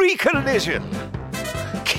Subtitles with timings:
[0.00, 0.82] pre-collision.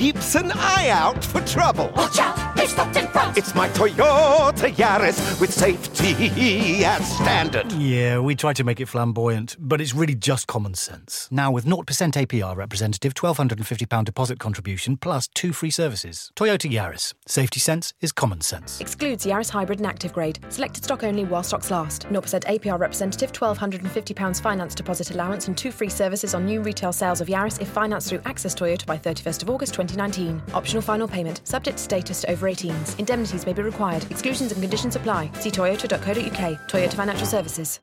[0.02, 1.92] Keeps an eye out for trouble.
[1.96, 3.38] Watch out, they stopped in front.
[3.38, 7.72] It's my Toyota Yaris with safety as standard.
[7.74, 11.28] Yeah, we try to make it flamboyant, but it's really just common sense.
[11.30, 16.32] Now, with 0% APR representative, £1,250 deposit contribution, plus two free services.
[16.36, 17.14] Toyota Yaris.
[17.28, 18.82] Safety sense is common sense.
[18.82, 20.40] Excludes Yaris Hybrid and Active Grade.
[20.50, 22.08] Selected stock only while stocks last.
[22.10, 27.22] 0% APR representative, £1,250 finance deposit allowance, and two free services on new retail sales
[27.22, 30.42] of Yaris if financed through Access Toyota by 31st of August 2019.
[30.54, 31.42] Optional final payment.
[31.44, 32.98] Subject to status to over 18s.
[33.00, 34.06] Indemnities may be required.
[34.10, 35.32] Exclusions and conditions apply.
[35.40, 36.68] See toyota.co.uk.
[36.68, 37.80] Toyota Financial Services.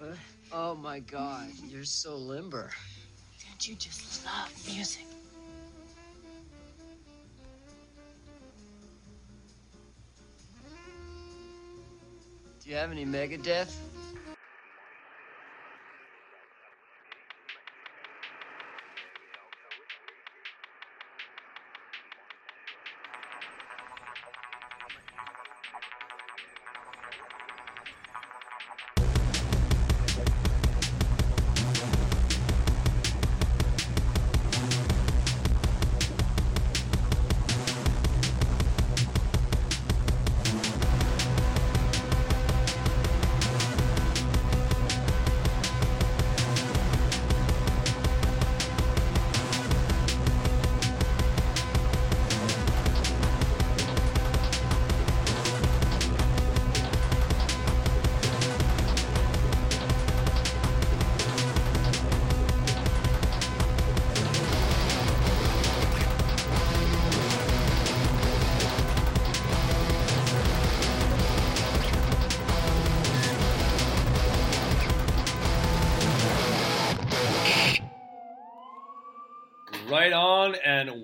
[0.00, 0.14] Uh,
[0.52, 2.70] oh my god, you're so limber.
[3.44, 5.04] Don't you just love music?
[12.62, 13.74] Do you have any Megadeth?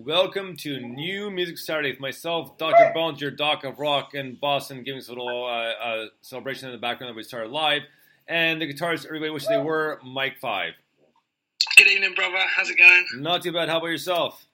[0.05, 2.93] Welcome to New Music Saturday with myself, Dr.
[2.93, 6.73] Bones, your Doc of Rock in Boston, giving us a little uh, uh, celebration in
[6.73, 7.83] the background that we started live.
[8.29, 10.73] And the guitarists, everybody wish they were, Mike Five.
[11.77, 12.37] Good evening, brother.
[12.55, 13.07] How's it going?
[13.17, 13.69] Not too bad.
[13.69, 14.47] How about yourself?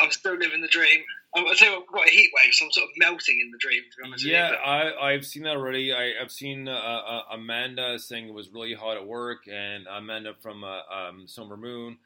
[0.00, 1.00] I'm still living the dream.
[1.34, 3.40] I I tell you what, I've got a heat wave, so I'm sort of melting
[3.40, 3.82] in the dream.
[3.90, 4.66] To be honest Yeah, with you.
[4.66, 5.92] I, I've seen that already.
[5.92, 10.34] I, I've seen uh, uh, Amanda saying it was really hot at work, and Amanda
[10.40, 11.98] from uh, um, Somber Moon.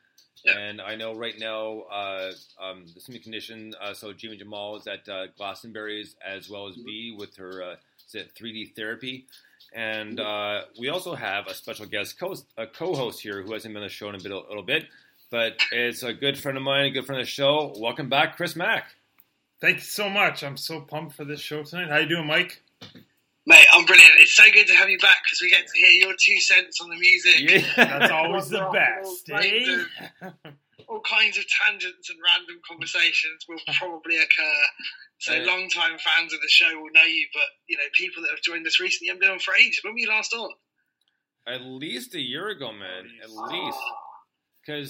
[0.46, 0.58] Yeah.
[0.58, 3.74] And I know right now uh, um, the semi condition.
[3.80, 7.76] Uh, so Jimmy Jamal is at uh, Glastonbury's as well as B with her uh,
[8.14, 9.26] 3D therapy.
[9.74, 13.82] And uh, we also have a special guest co- a co-host here who hasn't been
[13.82, 14.86] on the show in a, bit, a little bit,
[15.30, 17.74] but it's a good friend of mine, a good friend of the show.
[17.76, 18.94] Welcome back, Chris Mack.
[19.60, 20.44] Thank you so much.
[20.44, 21.90] I'm so pumped for this show tonight.
[21.90, 22.62] How you doing, Mike?
[23.48, 24.12] Mate, I'm brilliant.
[24.18, 26.80] It's so good to have you back because we get to hear your two cents
[26.80, 27.40] on the music.
[27.40, 27.62] Yeah,
[27.98, 30.26] That's always the All best, kinds eh?
[30.26, 30.54] of-
[30.88, 34.58] All kinds of tangents and random conversations will probably occur.
[35.18, 38.30] So, Uh, long-time fans of the show will know you, but you know, people that
[38.30, 39.80] have joined us recently haven't been on for ages.
[39.82, 40.50] When were you last on?
[41.48, 43.10] At least a year ago, man.
[43.22, 43.78] At least,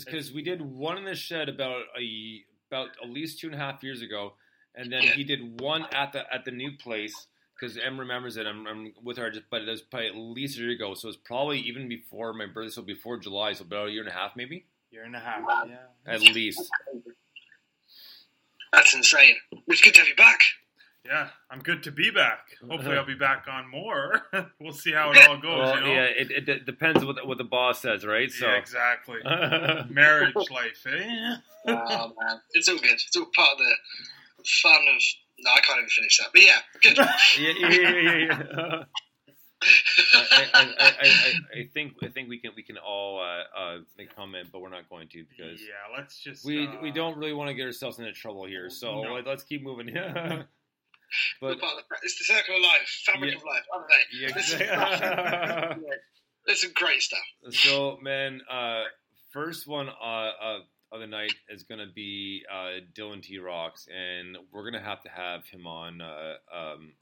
[0.06, 3.58] because we did one in the shed about a about at least two and a
[3.58, 4.34] half years ago,
[4.74, 5.12] and then Yeah.
[5.12, 7.14] he did one at the at the new place.
[7.58, 8.46] Because Em remembers it.
[8.46, 10.94] I'm, I'm with her, just, but it was probably at least a year ago.
[10.94, 14.10] So it's probably even before my birthday, so before July, so about a year and
[14.10, 15.42] a half, maybe Year and a half.
[15.68, 15.76] Yeah.
[16.06, 16.70] at least.
[18.72, 19.36] That's insane.
[19.68, 20.40] It's good to have you back.
[21.06, 22.56] Yeah, I'm good to be back.
[22.68, 24.22] Hopefully, I'll be back on more.
[24.60, 25.58] we'll see how it all goes.
[25.58, 25.92] Well, you know?
[25.92, 28.30] yeah, it, it, it depends what the, what the boss says, right?
[28.30, 29.18] So Yeah, exactly.
[29.88, 31.36] Marriage life, eh?
[31.68, 32.90] Oh man, it's all good.
[32.90, 33.74] It's all part of the
[34.62, 35.02] fun of.
[35.38, 36.28] No, I can't even finish that.
[36.32, 36.96] But yeah, good.
[37.38, 38.26] yeah, yeah, yeah, yeah.
[38.28, 38.84] yeah.
[40.12, 43.78] I, I, I, I, I think I think we can we can all uh, uh,
[43.96, 46.44] make comment, but we're not going to because Yeah, let's just.
[46.44, 48.68] we uh, we don't really want to get ourselves into trouble here.
[48.70, 49.14] So No.
[49.14, 49.96] let, us keep moving.
[49.98, 50.44] All
[51.40, 51.66] but the,
[52.02, 53.36] it's the circle of life, fabric Yeah.
[53.38, 53.62] of life.
[53.72, 54.18] I don't they?
[54.18, 55.86] yeah, This is- exactly.
[56.46, 57.18] There's some great stuff.
[57.50, 58.84] so man, uh,
[59.32, 59.88] first one
[60.92, 65.08] of the night is gonna be uh, Dylan T Rocks, and we're gonna have to
[65.08, 66.92] have him on uh, um,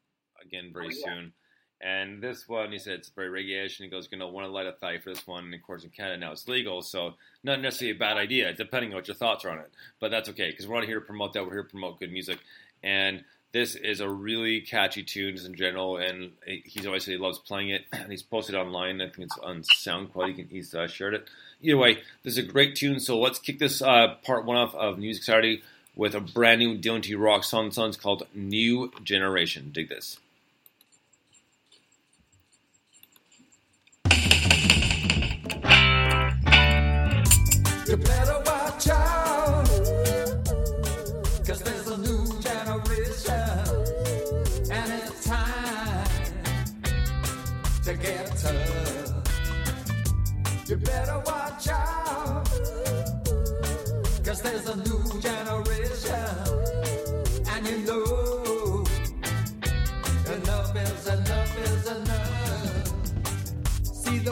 [0.45, 1.15] again very Oh, yeah.
[1.15, 1.33] soon.
[1.81, 4.67] And this one, he said it's very reggae and He goes, gonna want to light
[4.67, 5.45] a thigh for this one.
[5.45, 8.91] And of course, in Canada now it's legal, so not necessarily a bad idea, depending
[8.93, 9.71] on what your thoughts are on it.
[10.01, 11.45] But that's okay because we're not here to promote that.
[11.45, 12.39] We're here to promote good music,
[12.83, 13.23] and
[13.53, 15.99] this is a really catchy tune just in general.
[15.99, 19.01] And he's always said he loves playing it, and he's posted online.
[19.03, 20.29] I think it's on SoundCloud.
[20.29, 21.29] He can, he's uh, shared it.
[21.63, 23.01] Either way, this is a great tune.
[23.01, 25.63] So let's kick this uh, part one off of Music Saturday
[25.97, 27.71] with a brand new Dylan T Rock song.
[27.71, 29.71] Song's called New Generation.
[29.73, 30.19] Dig this.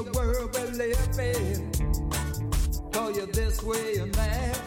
[0.04, 1.70] The world we live in.
[2.92, 4.58] Call you this way and that.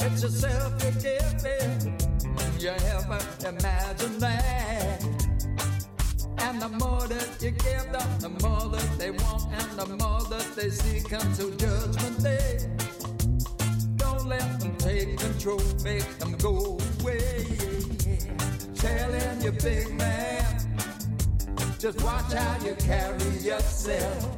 [0.00, 1.98] It's yourself you're giving.
[2.58, 5.04] You ever imagine that?
[6.38, 10.22] And the more that you give them, the more that they want, and the more
[10.24, 12.58] that they seek until judgment day.
[13.96, 17.46] Don't let them take control, make them go away.
[18.74, 20.67] Telling you, big man,
[21.78, 24.36] just watch how you carry yourself.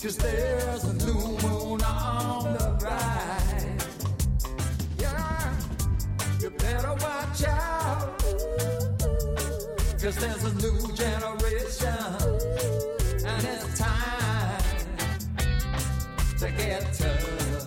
[0.00, 3.88] Cause there's a new moon on the rise.
[5.00, 5.54] Yeah,
[6.40, 8.18] you better watch out.
[10.00, 11.98] Cause there's a new generation.
[13.26, 14.62] And it's time
[16.38, 17.66] to get tough.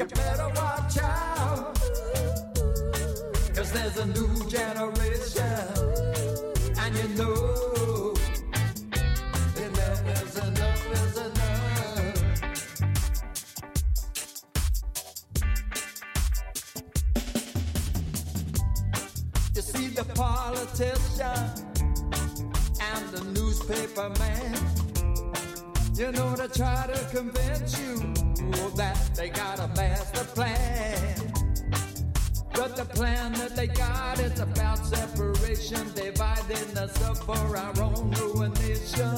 [0.00, 1.78] You better watch out.
[3.54, 5.53] Cause there's a new generation.
[26.54, 27.96] Try to convince you
[28.76, 31.43] that they got a master plan.
[32.54, 38.12] But the plan that they got is about separation, dividing us up for our own
[38.12, 39.10] ruination.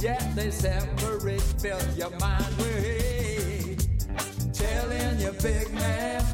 [0.00, 3.88] Yeah, they separate, fill your mind with hate.
[4.52, 6.24] Telling you, big man,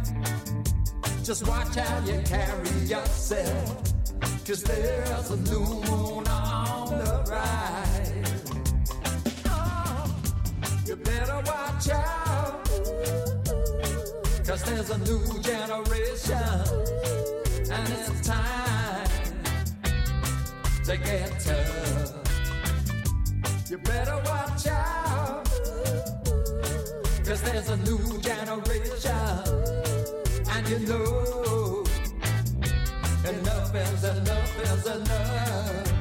[1.23, 3.93] just watch how you carry yourself.
[4.47, 8.45] Cause there's a new moon on the rise.
[9.47, 10.15] Oh,
[10.87, 12.24] you better watch out.
[14.47, 16.37] Cause there's a new generation.
[17.73, 19.09] And it's time
[20.85, 22.13] to get tough.
[23.71, 25.45] You better watch out.
[27.25, 29.15] Cause there's a new generation.
[30.51, 31.85] And you know
[33.27, 35.94] enough is enough is enough.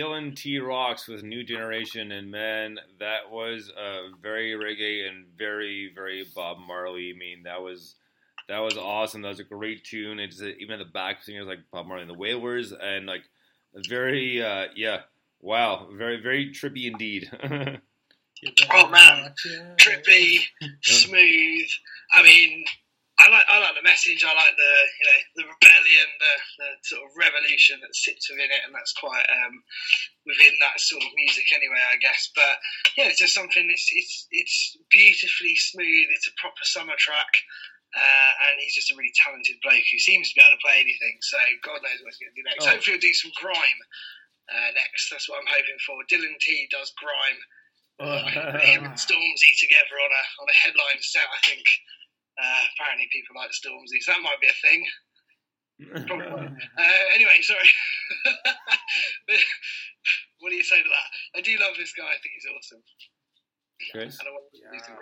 [0.00, 0.58] Dylan T.
[0.58, 6.56] Rocks with New Generation, and man, that was uh, very reggae and very, very Bob
[6.58, 7.12] Marley.
[7.14, 7.96] I mean, that was
[8.48, 9.20] that was awesome.
[9.20, 10.18] That was a great tune.
[10.18, 13.24] It's even the back singers like Bob Marley and the Wailers, and like
[13.88, 15.00] very, uh, yeah,
[15.42, 17.30] wow, very, very trippy indeed.
[18.72, 19.34] Oh man,
[19.76, 20.38] trippy,
[20.80, 21.68] smooth.
[22.14, 22.64] I mean,
[23.20, 24.24] I like I like the message.
[24.24, 28.48] I like the you know the rebellion, the, the sort of revolution that sits within
[28.48, 29.60] it, and that's quite um,
[30.24, 32.32] within that sort of music anyway, I guess.
[32.32, 32.56] But
[32.96, 33.68] yeah, it's just something.
[33.68, 34.56] It's it's it's
[34.88, 36.08] beautifully smooth.
[36.16, 37.44] It's a proper summer track.
[37.90, 40.78] Uh, and he's just a really talented bloke who seems to be able to play
[40.78, 41.18] anything.
[41.26, 41.34] So
[41.66, 42.62] God knows what he's going to do next.
[42.62, 42.70] Oh.
[42.70, 43.80] Hopefully, he'll do some grime
[44.46, 45.10] uh, next.
[45.10, 45.98] That's what I'm hoping for.
[46.06, 47.40] Dylan T does grime.
[47.98, 48.22] Uh,
[48.62, 51.26] him and Stormzy together on a on a headline set.
[51.28, 51.66] I think.
[52.40, 54.82] Uh, apparently, people like Stormzy, so that might be a thing.
[55.80, 56.44] Uh,
[57.14, 57.70] anyway, sorry.
[60.40, 61.38] what do you say to that?
[61.38, 62.04] I do love this guy.
[62.04, 62.82] I think he's awesome.
[63.90, 64.96] Chris, And I want to do some.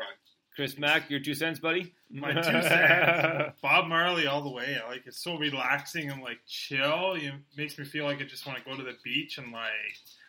[0.59, 1.95] Chris Mack, your two cents, buddy.
[2.11, 3.55] My two cents.
[3.63, 4.77] Bob Marley all the way.
[4.89, 7.15] Like it's so relaxing and like chill.
[7.15, 9.71] It makes me feel like I just want to go to the beach and like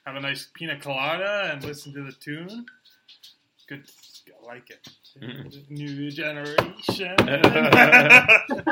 [0.06, 2.66] have a nice pina colada and listen to the tune.
[3.68, 3.89] Good,
[4.32, 4.88] I like it.
[5.22, 5.74] Mm-hmm.
[5.74, 7.16] New generation.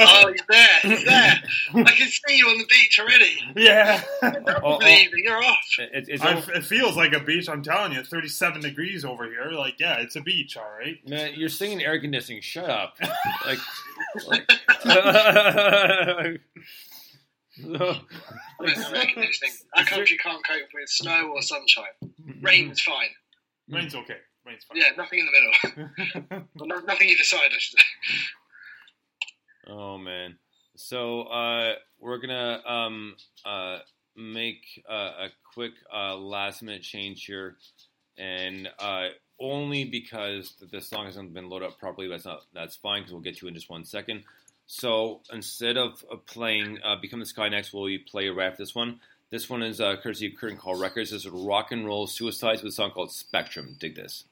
[0.00, 0.80] oh, he's there.
[0.82, 1.42] He's there.
[1.74, 3.38] I can see you on the beach already.
[3.56, 4.02] yeah.
[4.62, 5.58] Oh, For the evening, you're off.
[5.78, 7.48] It, it's I- it feels like a beach.
[7.48, 9.50] I'm telling you, 37 degrees over here.
[9.52, 10.96] Like, yeah, it's a beach, all right.
[11.08, 12.42] man, you're singing air conditioning.
[12.42, 12.96] Shut up.
[13.46, 13.58] Like,
[14.28, 14.50] like
[17.56, 19.52] Listen, air conditioning.
[19.76, 21.84] Our country can't cope with snow or sunshine.
[22.42, 23.08] Rain's fine.
[23.68, 24.16] Rain's okay.
[24.44, 24.78] Rain's fine.
[24.78, 26.46] Yeah, nothing in the middle.
[26.56, 27.84] Well, no, nothing either side, I should say.
[29.66, 30.36] Oh man.
[30.76, 33.78] So uh, we're gonna um, uh,
[34.16, 37.56] make uh, a quick uh, last minute change here,
[38.18, 39.08] and uh,
[39.40, 42.08] only because the song hasn't been loaded up properly.
[42.08, 44.24] That's not that's fine because we'll get to it in just one second.
[44.66, 48.62] So instead of uh, playing uh, "Become the Sky" next, will we play right after
[48.62, 49.00] this one?
[49.34, 51.10] This one is uh, courtesy of Curtain Call Records.
[51.10, 53.74] This is Rock and Roll Suicides with a song called Spectrum.
[53.80, 54.26] Dig this.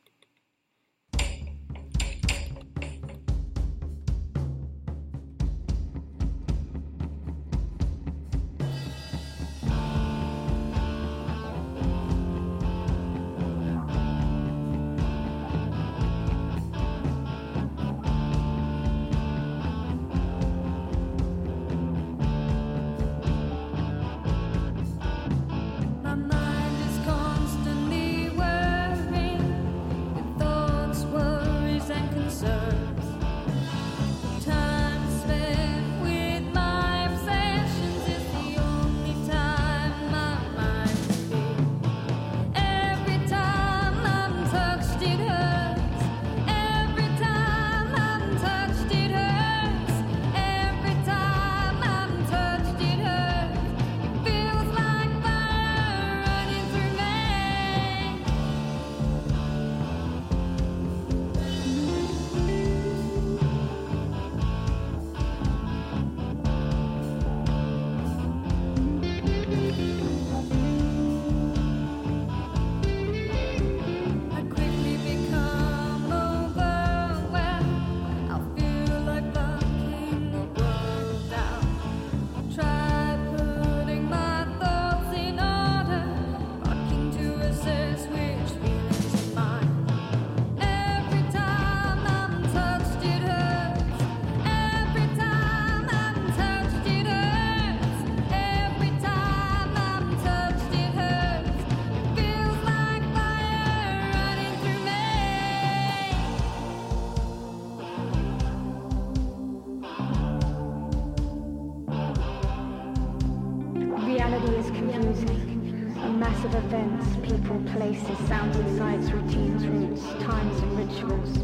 [117.43, 121.37] People, places, sounds and sights, routines, routes, times and rituals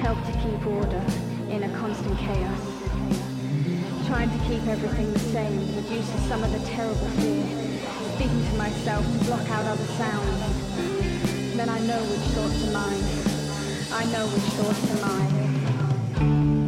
[0.00, 1.04] help to keep order
[1.50, 2.60] in a constant chaos.
[4.06, 7.44] Trying to keep everything the same reduces some of the terrible fear.
[8.14, 11.56] Speaking to myself to block out other sounds.
[11.56, 13.04] Then I know which thoughts are mine.
[13.92, 16.59] I know which thoughts are mine.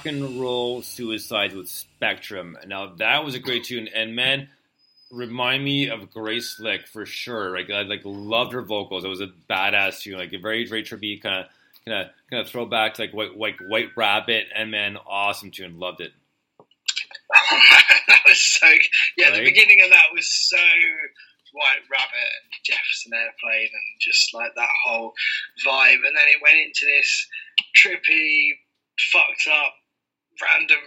[0.00, 2.56] Rock and roll suicides with Spectrum.
[2.66, 4.48] Now that was a great tune, and man,
[5.10, 7.56] remind me of Grace Slick for sure.
[7.56, 9.04] Like I like loved her vocals.
[9.04, 11.46] It was a badass tune, like a very very trippy kind of
[11.84, 15.78] kind of kind of throwback to like white white White Rabbit, and man, awesome tune,
[15.78, 16.12] loved it.
[18.08, 18.68] that was so.
[19.18, 20.56] Yeah, the beginning of that was so
[21.52, 25.12] White Rabbit and Jefferson Airplane and just like that whole
[25.66, 27.26] vibe, and then it went into this
[27.76, 28.52] trippy,
[29.12, 29.74] fucked up,
[30.42, 30.82] random.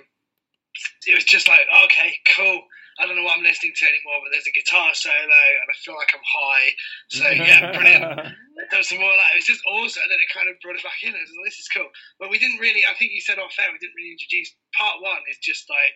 [1.07, 2.61] It was just like okay, cool.
[3.01, 5.75] I don't know what I'm listening to anymore, but there's a guitar solo, and I
[5.81, 6.67] feel like I'm high.
[7.09, 8.05] So yeah, brilliant.
[8.69, 9.33] There was some more of that.
[9.33, 11.09] It was just awesome, and then it kind of brought it back in.
[11.11, 11.89] It was, this is cool.
[12.21, 12.85] But we didn't really.
[12.85, 15.19] I think you said off air we didn't really introduce part one.
[15.29, 15.93] Is just like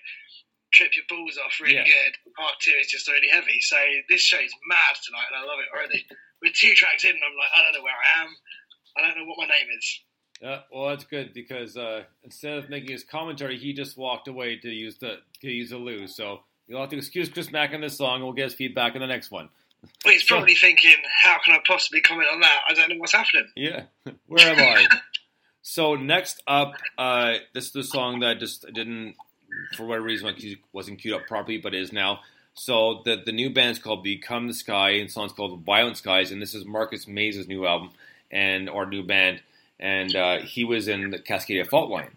[0.73, 1.87] trip your balls off, really Yeah.
[1.87, 2.13] good.
[2.35, 3.61] Part two is just really heavy.
[3.61, 3.77] So
[4.09, 6.01] this show's mad tonight, and I love it already.
[6.41, 8.29] We're two tracks in, and I'm like, I don't know where I am.
[8.97, 9.85] I don't know what my name is.
[10.41, 14.57] Yeah, well, that's good because uh, instead of making his commentary, he just walked away
[14.57, 16.07] to use the to use the loo.
[16.07, 18.95] So you'll have to excuse Chris Mack in this song, and we'll get his feedback
[18.95, 19.49] in the next one.
[20.03, 22.59] Well, he's probably thinking, how can I possibly comment on that?
[22.69, 23.47] I don't know what's happening.
[23.55, 23.83] Yeah,
[24.27, 24.87] where am I?
[25.61, 29.15] so next up, uh, this is the song that just didn't,
[29.75, 30.35] for whatever reason,
[30.71, 32.19] wasn't queued up properly, but is now.
[32.53, 36.31] So the the new band's called Become the Sky, and the song's called Violent Skies,
[36.31, 37.91] and this is Marcus Mays' new album
[38.31, 39.41] and or new band,
[39.79, 42.11] and uh, he was in the Cascadia Fault Line.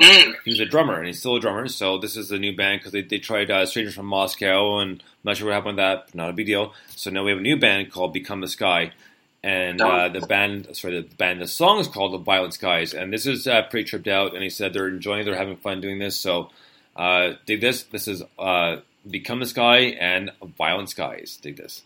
[0.00, 0.34] Mm.
[0.44, 1.66] He was a drummer, and he's still a drummer.
[1.66, 4.92] So this is a new band because they, they tried uh, Strangers from Moscow, and
[4.92, 6.14] I'm not sure what happened with that.
[6.14, 6.72] Not a big deal.
[6.94, 8.92] So now we have a new band called Become the Sky,
[9.42, 13.12] and uh, the band, sorry, the band, the song is called The Violent Skies, and
[13.12, 14.34] this is uh, pretty tripped out.
[14.34, 16.14] And he said they're enjoying, they're having fun doing this.
[16.14, 16.50] So
[16.94, 17.82] uh, dig this.
[17.84, 18.76] This is uh,
[19.08, 21.38] Become the Sky and Violent Skies.
[21.40, 21.82] Dig this.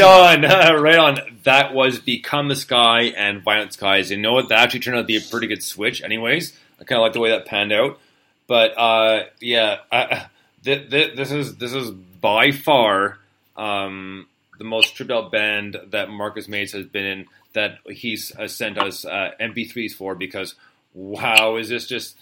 [0.00, 0.42] Right on,
[0.82, 1.38] right on.
[1.44, 4.10] That was Become the Sky and Violent Skies.
[4.10, 4.48] You know what?
[4.48, 6.02] That actually turned out to be a pretty good switch.
[6.02, 8.00] Anyways, I kind of like the way that panned out.
[8.48, 10.24] But uh, yeah, uh,
[10.64, 13.18] th- th- this is this is by far
[13.56, 14.26] um,
[14.58, 18.78] the most tripped out band that Marcus Mays has been in that he's uh, sent
[18.78, 20.56] us uh, MP3s for because
[20.92, 22.16] wow, is this just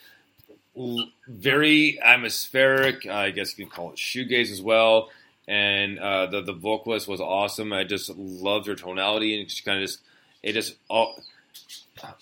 [0.76, 3.06] l- very atmospheric?
[3.06, 5.08] I guess you can call it shoegaze as well.
[5.48, 7.72] And uh, the the vocalist was awesome.
[7.72, 10.00] I just loved her tonality, and she kind of just
[10.42, 11.20] it just all.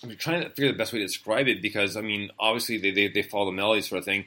[0.03, 2.91] I'm trying to figure the best way to describe it because I mean, obviously they
[2.91, 4.25] they, they follow the melody sort of thing,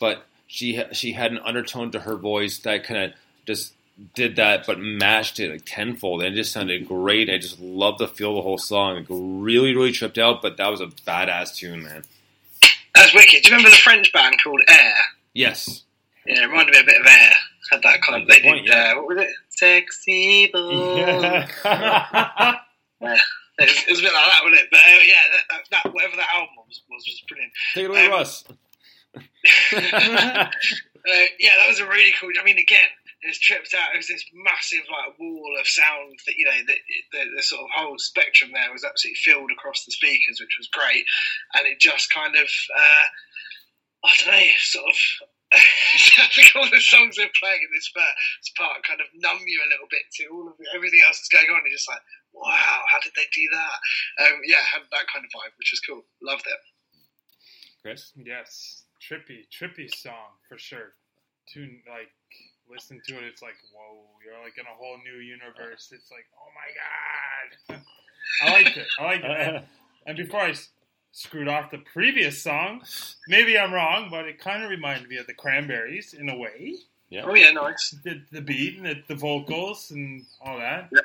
[0.00, 3.12] but she she had an undertone to her voice that kind of
[3.46, 3.72] just
[4.14, 7.30] did that, but matched it like tenfold, and it just sounded great.
[7.30, 8.96] I just loved the feel of the whole song.
[8.96, 12.04] Like, really, really tripped out, but that was a badass tune, man.
[12.94, 13.42] That's wicked.
[13.42, 14.94] Do you remember the French band called Air?
[15.34, 15.82] Yes.
[16.26, 17.32] Yeah, it reminded me a bit of Air.
[17.70, 18.28] Had that kind of.
[18.28, 18.74] They point, did.
[18.74, 19.30] Uh, what was it?
[19.50, 20.96] Sexy boy.
[20.98, 21.46] Yeah.
[23.58, 24.68] It was, it was a bit like that, wasn't it?
[24.70, 27.52] But uh, yeah, that, that, that whatever that album was was, was brilliant.
[27.74, 28.44] Take it away, Um, Russ.
[29.16, 30.48] uh,
[31.40, 32.28] yeah, that was a really cool.
[32.38, 33.94] I mean, again, it was tripped out.
[33.94, 36.76] It was this massive like wall of sound that you know the,
[37.12, 40.68] the, the sort of whole spectrum there was absolutely filled across the speakers, which was
[40.68, 41.04] great.
[41.54, 43.06] And it just kind of, uh,
[44.04, 44.96] I don't know, sort of.
[45.56, 48.14] I think all the songs they're playing in this part,
[48.56, 51.48] part kind of numb you a little bit to all of everything else that's going
[51.48, 51.62] on.
[51.64, 53.76] You're just like, wow, how did they do that?
[54.26, 56.04] Um, yeah, had that kind of vibe, which was cool.
[56.20, 56.60] Loved it.
[57.82, 58.12] Chris?
[58.16, 60.92] Yes, trippy, trippy song for sure.
[61.52, 62.10] Tune like
[62.68, 65.92] listen to it, it's like whoa, you're like in a whole new universe.
[65.94, 67.82] It's like oh my god,
[68.42, 68.86] I liked it.
[68.98, 69.30] I liked it.
[69.30, 69.64] And,
[70.08, 70.70] and before I s-
[71.16, 72.82] screwed off the previous song,
[73.26, 76.74] maybe I'm wrong, but it kind of reminded me of the Cranberries in a way.
[77.08, 77.22] Yeah.
[77.24, 77.94] Oh yeah, nice.
[78.04, 80.90] The, the beat and the, the vocals and all that.
[80.92, 81.04] Yep.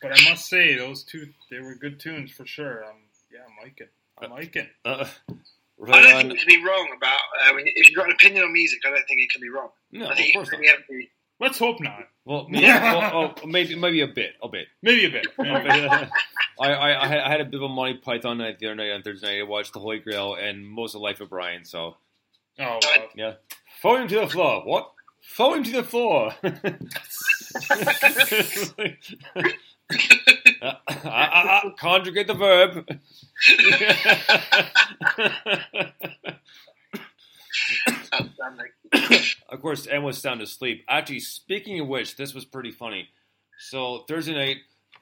[0.00, 2.84] But I must say, those two, they were good tunes for sure.
[2.84, 2.96] Um,
[3.32, 3.88] yeah, I'm liking.
[4.18, 4.68] I'm liking.
[4.84, 5.34] Uh, I
[5.78, 6.20] right don't on.
[6.28, 8.52] think you can be wrong about uh, when you, if you've got an opinion on
[8.52, 8.78] music.
[8.86, 9.70] I don't think it can be wrong.
[9.90, 11.10] No, I of course you can never be.
[11.40, 12.08] Let's hope not.
[12.26, 14.66] Well, yeah, well, oh, maybe maybe a bit, a bit.
[14.82, 15.26] Maybe a bit.
[15.38, 16.08] I,
[16.60, 18.90] I, I had- I had a bit of a Monty Python night the other night
[18.92, 19.46] on Thursday night.
[19.46, 21.64] I watched The Holy Grail and most of Life of Brian.
[21.64, 21.96] So
[22.58, 23.08] Oh, well.
[23.16, 23.32] yeah,
[23.80, 24.62] throw him to the floor.
[24.66, 24.92] What?
[25.34, 26.34] Throw him to the floor.
[30.62, 30.74] uh, uh,
[31.04, 32.86] uh, uh, conjugate the verb.
[39.48, 40.84] Of course, Em was sound asleep.
[40.88, 43.08] Actually, speaking of which, this was pretty funny.
[43.58, 44.58] So Thursday night,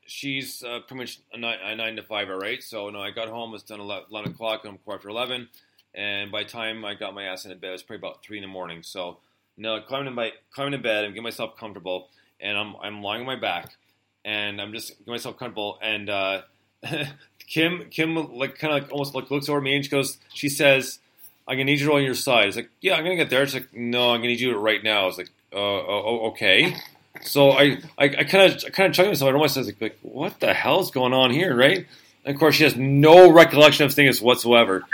[0.07, 2.63] she's uh, pretty much a nine, a nine to five, all right.
[2.63, 5.49] So no, I got home, it's done ele- eleven o'clock, I'm quarter to eleven,
[5.95, 8.39] and by the time I got my ass into bed, it was probably about three
[8.39, 8.83] in the morning.
[8.83, 9.19] So
[9.57, 12.09] no, climbing in my climbing in bed and get myself comfortable,
[12.41, 13.77] and I'm I'm lying on my back,
[14.25, 16.43] and I'm just getting myself comfortable, and uh,
[17.47, 20.49] Kim Kim like kind of like almost like looks over me and she goes, she
[20.49, 21.01] says.
[21.49, 22.47] I'm gonna need you on your side.
[22.49, 23.43] It's like, yeah, I'm gonna get there.
[23.43, 25.09] It's like, no, I'm gonna need you right now.
[25.09, 26.77] It's like, uh, oh, okay.
[27.23, 29.29] So I, I, kind of, I kind of chuckled myself.
[29.29, 31.87] I know myself, like, like, what the hell's going on here, right?
[32.25, 34.85] And of course, she has no recollection of things whatsoever.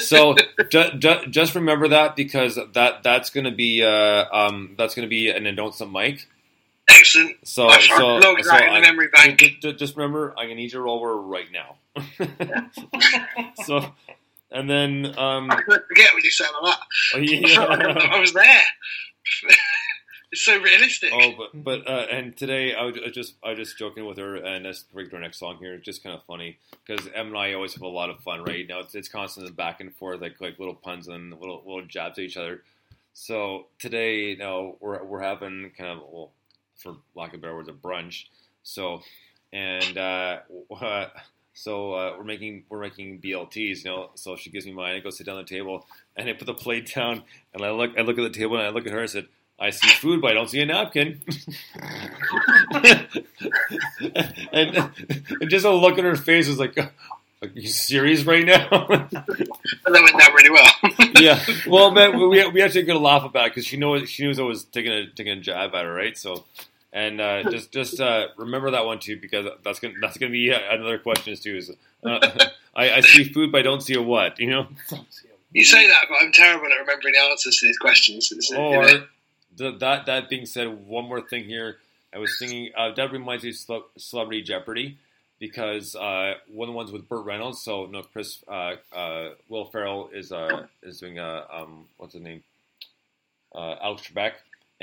[0.00, 0.34] so
[0.70, 5.28] ju- ju- just remember that because that that's gonna be, uh, um, that's gonna be
[5.28, 6.26] an announcement, Mike.
[6.88, 7.36] Excellent.
[7.46, 9.38] So, I've so, so the I- memory bank.
[9.38, 11.76] ju- ju- just remember, I'm gonna need you roll over right now.
[13.64, 13.92] so,
[14.54, 16.78] and then, um, I couldn't forget when you said that.
[17.14, 18.08] oh, I felt like I yeah.
[18.12, 18.62] I was there.
[20.32, 21.12] it's so realistic.
[21.12, 24.36] Oh, but but uh, and today I was just I was just joking with her,
[24.36, 25.74] and let's break to our next song here.
[25.74, 28.42] It's just kind of funny because Em and I always have a lot of fun,
[28.44, 28.66] right?
[28.68, 32.18] Now it's it's constant back and forth, like like little puns and little little jabs
[32.18, 32.62] at each other.
[33.12, 36.30] So today, you know, we're we're having kind of well,
[36.76, 38.24] for lack of better words, a brunch.
[38.62, 39.02] So
[39.52, 40.38] and uh,
[40.80, 41.06] uh,
[41.54, 44.10] so uh, we're making we're making BLTs, you know.
[44.16, 44.96] So she gives me mine.
[44.96, 45.86] I go sit down at the table,
[46.16, 47.22] and I put the plate down,
[47.54, 49.26] and I look I look at the table, and I look at her and said.
[49.56, 51.22] I see food, but I don't see a napkin.
[54.52, 54.90] and,
[55.40, 56.90] and just a look on her face was like, "Are
[57.54, 59.12] you serious right now?" That
[59.86, 60.72] went down really well.
[61.20, 61.40] yeah.
[61.68, 64.64] Well, man, we we actually gonna laugh about because she knows she knows I was
[64.64, 66.18] taking a taking a jab at her, right?
[66.18, 66.44] So,
[66.94, 70.50] and uh, just just uh, remember that one too because that's gonna that's gonna be
[70.50, 71.56] another question too.
[71.56, 71.70] Is
[72.04, 72.30] uh,
[72.74, 74.38] I, I see food, but I don't see a what?
[74.38, 74.68] You know.
[75.52, 78.32] you say that, but I'm terrible at remembering the answers to these questions.
[78.32, 78.86] It's, you know, Or
[79.58, 81.78] th- that that being said, one more thing here.
[82.14, 84.98] I was thinking uh, that reminds me of Celebrity Jeopardy
[85.40, 87.60] because uh, one of the ones with Burt Reynolds.
[87.60, 92.22] So no, Chris uh, uh, Will Ferrell is uh, is doing a um, what's his
[92.22, 92.44] name?
[93.52, 94.32] Uh, Alex Trebek,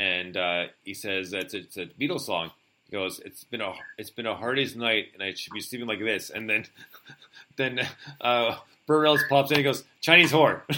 [0.01, 2.49] and uh, he says that it's, it's a Beatles song.
[2.89, 5.61] He goes, "It's been a it's been a hard day's night, and I should be
[5.61, 6.65] sleeping like this." And then
[7.55, 7.87] then
[8.19, 8.55] uh,
[8.87, 9.57] Burt Reynolds pops in.
[9.57, 10.63] and He goes, "Chinese whore."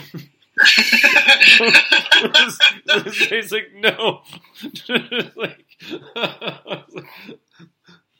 [3.30, 4.22] He's like no,
[5.36, 5.66] like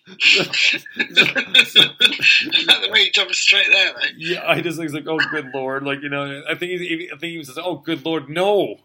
[0.06, 0.14] the
[2.92, 4.08] way he jumped straight there, though.
[4.18, 7.18] Yeah, I just think like, oh, good lord, like you know, I think he's, I
[7.18, 8.78] think he says, oh, good lord, no.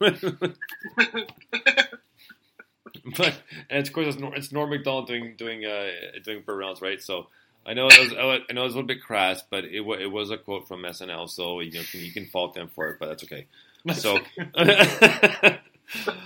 [3.16, 3.40] but
[3.70, 5.90] and of course it's, Nor- it's Norm Macdonald doing doing uh,
[6.24, 7.00] doing Burt Reynolds, right?
[7.00, 7.28] So
[7.66, 9.96] I know it was, I know it was a little bit crass, but it wa-
[9.96, 12.88] it was a quote from SNL, so you know can, you can fault them for
[12.88, 13.46] it, but that's okay.
[13.94, 14.18] So.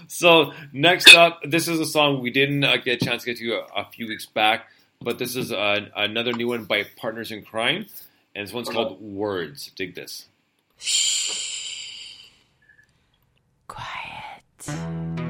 [0.08, 3.38] so next up, this is a song we didn't uh, get a chance to get
[3.38, 4.66] to a, a few weeks back,
[5.00, 7.86] but this is uh, another new one by Partners in Crime,
[8.34, 9.70] and this one's called Words.
[9.76, 10.26] Dig this.
[14.66, 15.21] Living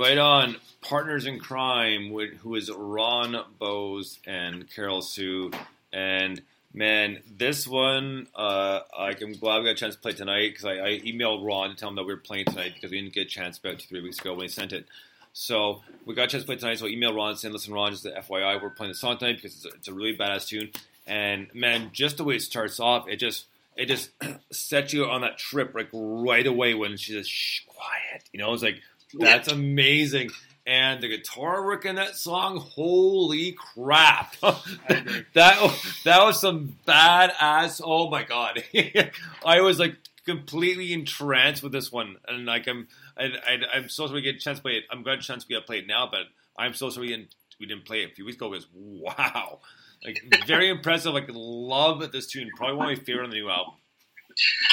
[0.00, 0.56] Right on.
[0.80, 5.50] Partners in Crime, who is Ron Bose and Carol Sue.
[5.92, 6.40] And
[6.72, 10.70] man, this one, uh, I'm glad we got a chance to play tonight because I,
[10.70, 13.26] I emailed Ron to tell him that we were playing tonight because we didn't get
[13.26, 14.86] a chance about two, three weeks ago when he sent it.
[15.34, 16.78] So we got a chance to play tonight.
[16.78, 19.36] So I emailed Ron saying, "Listen, Ron, just the FYI, we're playing the song tonight
[19.36, 20.70] because it's it's a really badass tune."
[21.06, 24.12] And man, just the way it starts off, it just it just
[24.50, 28.54] sets you on that trip like right away when she says, "Shh, quiet." You know,
[28.54, 28.80] it's like
[29.14, 30.30] that's amazing.
[30.66, 34.36] And the guitar work in that song, holy crap!
[34.40, 37.80] that that was some badass.
[37.84, 38.62] Oh my god,
[39.44, 39.96] I was like
[40.26, 44.36] completely entranced with this one, and like I'm, I, I, I'm so sorry we get
[44.36, 44.84] a chance to play it.
[44.90, 47.12] I'm glad a chance we got to play it now, but I'm so sorry we
[47.14, 49.60] didn't, we didn't play it a few weeks ago because wow,
[50.04, 51.14] like very impressive.
[51.14, 53.74] Like love this tune, probably one of my favorite on the new album.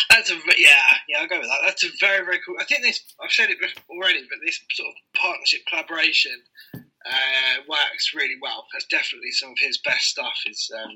[0.09, 1.19] That's a yeah, yeah.
[1.21, 1.61] I'll go with that.
[1.65, 2.55] That's a very very cool.
[2.59, 3.57] I think this I've said it
[3.89, 6.37] already, but this sort of partnership collaboration
[6.73, 8.65] uh, works really well.
[8.73, 10.35] That's definitely some of his best stuff.
[10.47, 10.95] Is um,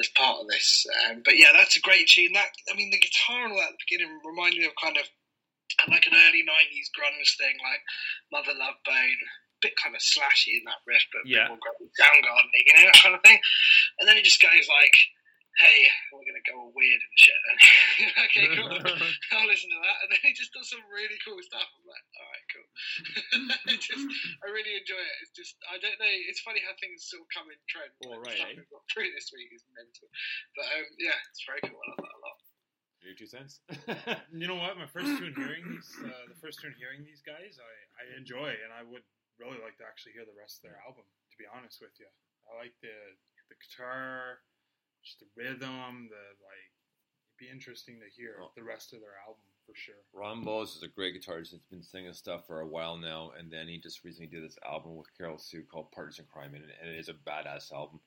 [0.00, 0.86] as part of this.
[1.06, 2.32] Um, but yeah, that's a great tune.
[2.34, 4.96] That I mean, the guitar and all that at the beginning reminded me of kind
[4.98, 5.06] of
[5.88, 7.82] like an early '90s grunge thing, like
[8.32, 9.20] Mother Love Bone.
[9.62, 11.46] Bit kind of slashy in that riff, but Yeah.
[11.48, 13.38] a bit more Soundgarden, you know that kind of thing.
[13.96, 14.92] And then it just goes like,
[15.58, 17.40] "Hey, we're gonna go all weird and shit."
[18.26, 18.70] okay, cool.
[19.38, 19.98] I'll listen to that.
[20.04, 21.64] And then he just does some really cool stuff.
[21.64, 22.68] I'm like, all right, cool.
[23.74, 24.06] It just,
[24.42, 25.16] I really enjoy it.
[25.24, 26.14] It's just, I don't know.
[26.30, 27.90] It's funny how things sort of come in trend.
[28.04, 28.58] Well, Like, the right, stuff eh?
[28.60, 30.06] we've got through this week is mental.
[30.58, 31.78] But um, yeah, it's very cool.
[31.78, 32.38] I love that a lot.
[33.04, 33.60] Your two cents.
[34.32, 34.80] you know what?
[34.80, 38.48] My first tune hearing these, uh, the first tune hearing these guys, I, I enjoy,
[38.64, 39.04] and I would
[39.36, 41.04] really like to actually hear the rest of their album.
[41.04, 42.08] To be honest with you,
[42.48, 42.96] I like the
[43.52, 44.40] the guitar,
[45.04, 46.70] just the rhythm, the like.
[47.36, 48.50] It'd be interesting to hear Oh.
[48.56, 49.94] the rest of their album for sure.
[50.12, 51.50] Ron Bose is a great guitarist.
[51.50, 54.58] He's been singing stuff for a while now, and then he just recently did this
[54.64, 58.00] album with Carol Sue called Partners in Crime, and, and it is a badass album.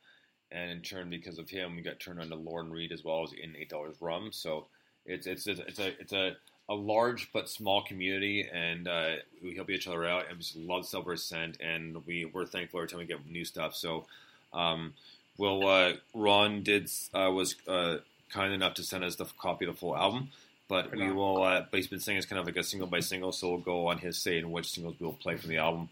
[0.52, 3.24] And in turn, because of him, we got turned on to Lauren Reed as well
[3.24, 4.32] as in Eight Dollars Rum.
[4.32, 4.68] So
[5.06, 6.38] it's it's it's, it's a it's a,
[6.70, 10.28] a large but small community, and uh, we help each other out.
[10.30, 13.46] And we just love Silver Ascent, and we we're thankful every time we get new
[13.46, 13.76] stuff.
[13.76, 14.06] So.
[14.54, 14.94] Um,
[15.38, 17.98] well, uh, Ron did uh, was uh,
[18.32, 20.30] kind enough to send us the copy of the full album,
[20.68, 21.44] but we will.
[21.44, 23.60] Uh, but he's been saying it's kind of like a single by single, so we'll
[23.60, 25.90] go on his say and which singles we will play from the album,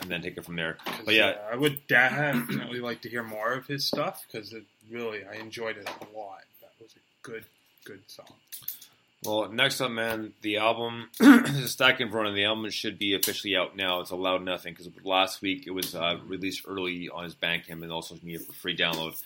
[0.00, 0.76] and then take it from there.
[1.04, 5.24] But yeah, I would definitely like to hear more of his stuff because it really
[5.24, 6.42] I enjoyed it a lot.
[6.60, 7.44] That was a good,
[7.84, 8.26] good song.
[9.24, 13.14] Well, next up, man, the album, the Stack in front of the album should be
[13.14, 14.00] officially out now.
[14.00, 17.92] It's allowed nothing because last week it was uh, released early on his Bandcamp and
[17.92, 19.20] also media for free download.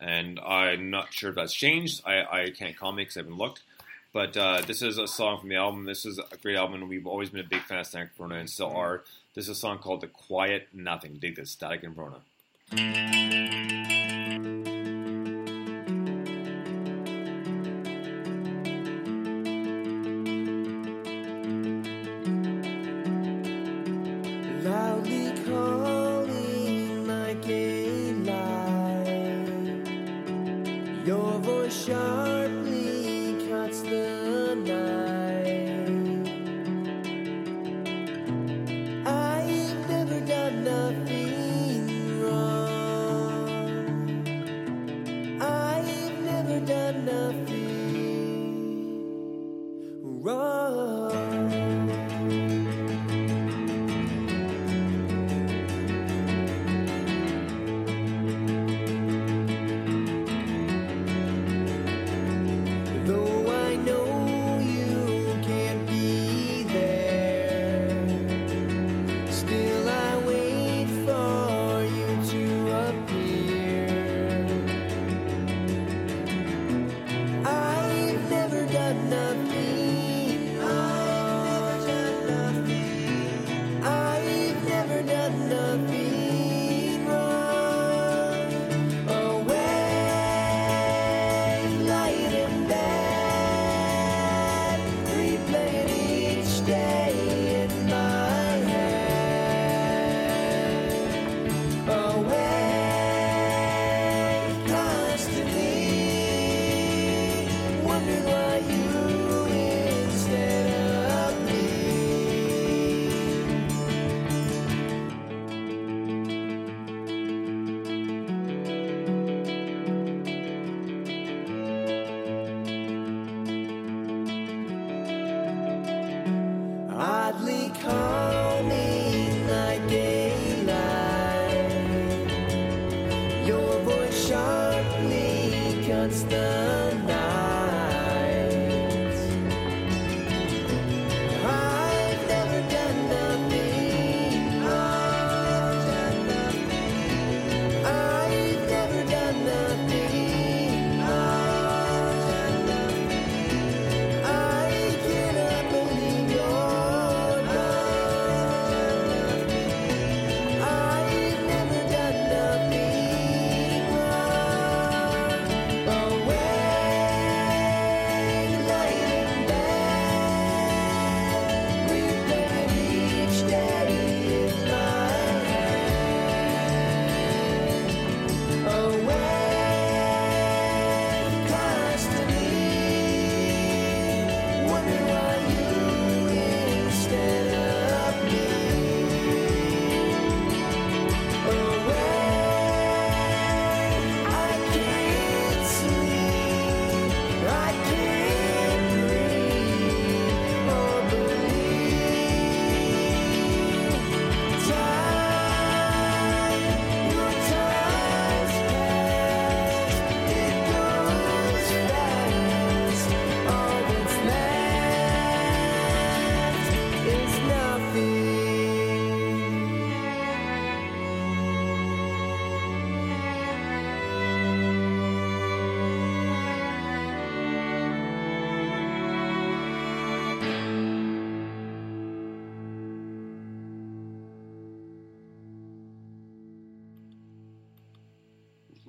[0.00, 2.02] And I'm not sure if that's changed.
[2.04, 3.62] I, I can't comment because I haven't looked.
[4.12, 5.84] But uh, this is a song from the album.
[5.84, 8.36] This is a great album, and we've always been a big fan of Static Verona
[8.36, 9.04] and still are.
[9.34, 11.18] This is a song called The Quiet Nothing.
[11.20, 12.22] Dig this, Static and Verona.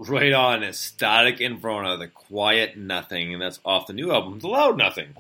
[0.10, 4.48] Right on, it's Static Verona, the Quiet Nothing, and that's off the new album, The
[4.48, 5.16] Loud Nothing.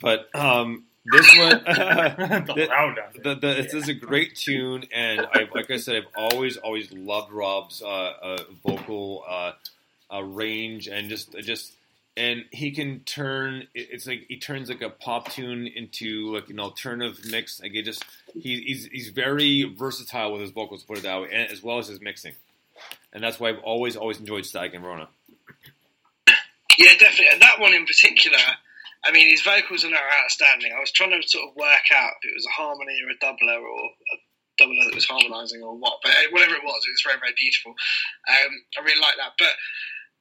[0.00, 3.22] But um, this one, The Loud Nothing.
[3.22, 6.90] The, the, it's, it's a great tune, and I, like I said, I've always always
[6.92, 9.52] loved Rob's uh, uh, vocal uh,
[10.12, 11.74] uh, range and just just
[12.16, 13.68] and he can turn.
[13.74, 17.60] It's like he turns like a pop tune into like an alternative mix.
[17.60, 21.28] Like it just he, he's he's very versatile with his vocals, put it that way,
[21.30, 22.34] and as well as his mixing.
[23.12, 25.08] And that's why I've always always enjoyed Static and Rona.
[26.78, 27.32] Yeah, definitely.
[27.32, 28.38] And that one in particular,
[29.04, 30.72] I mean, his vocals are outstanding.
[30.76, 33.18] I was trying to sort of work out if it was a harmony or a
[33.24, 34.16] doubler or a
[34.60, 37.72] doubler that was harmonising or what, but whatever it was, it was very, very beautiful.
[38.28, 39.32] Um, I really like that.
[39.38, 39.52] But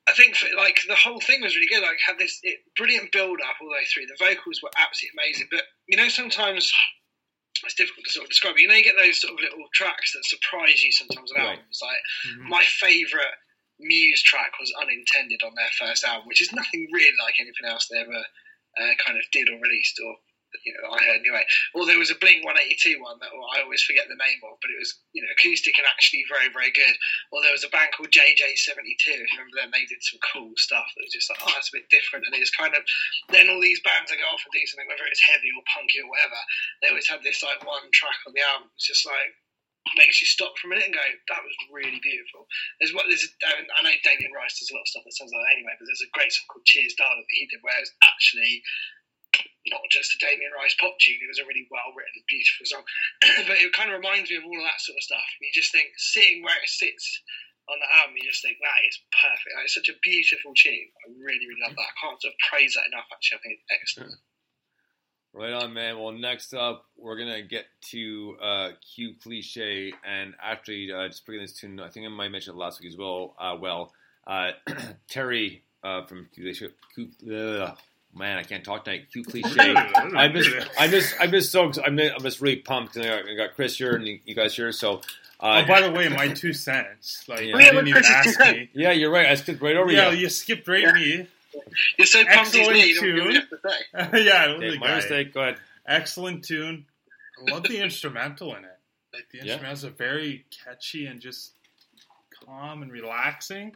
[0.08, 1.82] I think for, like the whole thing was really good.
[1.82, 4.06] Like had this it, brilliant build up all the way through.
[4.06, 5.48] The vocals were absolutely amazing.
[5.52, 6.72] But you know, sometimes
[7.64, 8.58] it's difficult to sort of describe.
[8.58, 11.50] You know, you get those sort of little tracks that surprise you sometimes on Right.
[11.58, 11.80] albums.
[11.82, 12.02] Like
[12.50, 13.36] my favourite
[13.80, 17.88] Muse track was Unintended on their first album, which is nothing really like anything else
[17.88, 18.24] they ever
[18.80, 20.16] uh, kind of did or released or
[20.64, 21.44] you know I heard anyway.
[21.74, 24.72] Or there was a Blink 182 one that I always forget the name of, but
[24.72, 26.96] it was you know acoustic and actually very very good.
[27.36, 29.06] Or there was a band called JJ72.
[29.12, 31.72] If you remember them, they did some cool stuff that was just like oh that's
[31.74, 32.28] a bit different.
[32.30, 32.84] And it's kind of
[33.34, 36.00] then all these bands that go off and do something whether it's heavy or punky
[36.00, 36.40] or whatever,
[36.82, 38.72] they always had this like one track on the album.
[38.78, 39.36] It's just like
[39.94, 42.50] makes you stop for a minute and go, that was really beautiful.
[42.82, 43.22] There's what there's.
[43.46, 45.56] I, mean, I know Damien Rice does a lot of stuff that sounds like that
[45.62, 48.66] anyway, but there's a great song called Cheers Darling that he did where it's actually
[49.68, 51.22] not just a Damien Rice pop tune.
[51.22, 52.86] It was a really well written, beautiful song.
[53.50, 55.26] but it kind of reminds me of all of that sort of stuff.
[55.42, 57.22] You just think sitting where it sits
[57.66, 59.54] on the album, you just think that is perfect.
[59.58, 60.90] Like, it's such a beautiful tune.
[61.02, 61.90] I really, really love that.
[61.90, 63.10] I can't sort of praise that enough.
[63.10, 64.22] Actually, I think it's excellent.
[65.34, 66.00] Right on, man.
[66.00, 71.44] Well, next up, we're gonna get to uh, Q Cliche, and actually, uh, just bringing
[71.44, 71.80] this tune.
[71.82, 73.36] I think I might mention it last week as well.
[73.38, 73.92] Uh, well,
[74.26, 74.52] uh,
[75.10, 76.70] Terry uh, from Q Cliche.
[76.94, 77.10] Q,
[78.16, 79.08] man, I can't talk tonight.
[79.12, 79.76] Q Cliche.
[79.76, 80.50] I'm just,
[80.80, 82.96] I'm just, I'm just so, I'm, I'm just really pumped.
[82.96, 84.72] And I got, I got Chris here and you guys here.
[84.72, 85.02] So,
[85.40, 87.26] uh, oh, by the way, my two cents.
[87.28, 87.58] Like, Yeah.
[87.58, 88.70] you didn't even ask me.
[88.74, 89.28] yeah, you're right.
[89.28, 90.20] I skipped right over Yeah, you.
[90.20, 91.28] you skipped right me.
[91.98, 93.16] You're so pumped me, you don't tune.
[93.16, 93.58] really have to
[94.14, 94.24] say.
[94.26, 94.96] yeah, Okay, the my guy.
[94.96, 95.34] mistake.
[95.34, 95.58] Go ahead.
[95.88, 96.86] Excellent tune.
[97.48, 98.78] I love the instrumental in it.
[99.14, 99.58] Like the Yeah.
[99.58, 101.52] instrumentals are very catchy and just
[102.46, 103.76] calm and relaxing.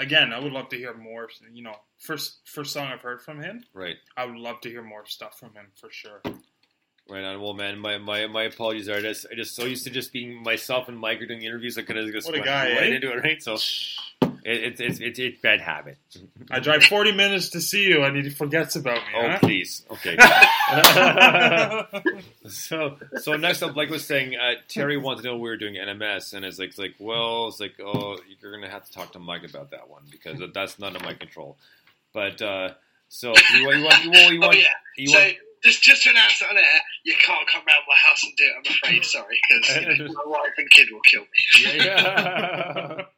[0.00, 1.28] Again, I would love to hear more.
[1.52, 3.62] You know, first first song I've heard from him.
[3.74, 3.96] Right.
[4.16, 6.22] I would love to hear more stuff from him for sure.
[7.08, 7.40] Right on.
[7.40, 10.40] Well, man, my, my, my apologies are just I just so used to just being
[10.42, 11.76] myself and Mike are doing interviews.
[11.76, 12.96] I could have just What a went guy, right eh?
[12.96, 13.42] into it, right?
[13.42, 13.60] So it,
[14.44, 15.98] it's it's it's it's bad habit.
[16.52, 19.12] I drive 40 minutes to see you and he forgets about me.
[19.16, 19.38] Oh huh?
[19.40, 20.16] please, okay.
[22.48, 25.56] so so next up, like I was saying, uh, Terry wanted to know we were
[25.56, 28.92] doing NMS, and it's like it's like well, it's like oh, you're gonna have to
[28.92, 31.56] talk to Mike about that one because that's none of my control.
[32.12, 32.70] But uh,
[33.08, 34.64] so you want you want you want you Oh want, yeah.
[34.96, 35.28] you so
[35.62, 38.44] just just to announce it on air, you can't come round my house and do
[38.44, 38.52] it.
[38.56, 39.04] I'm afraid.
[39.04, 41.84] Sorry, because you know, my wife and kid will kill me.
[41.84, 43.02] yeah,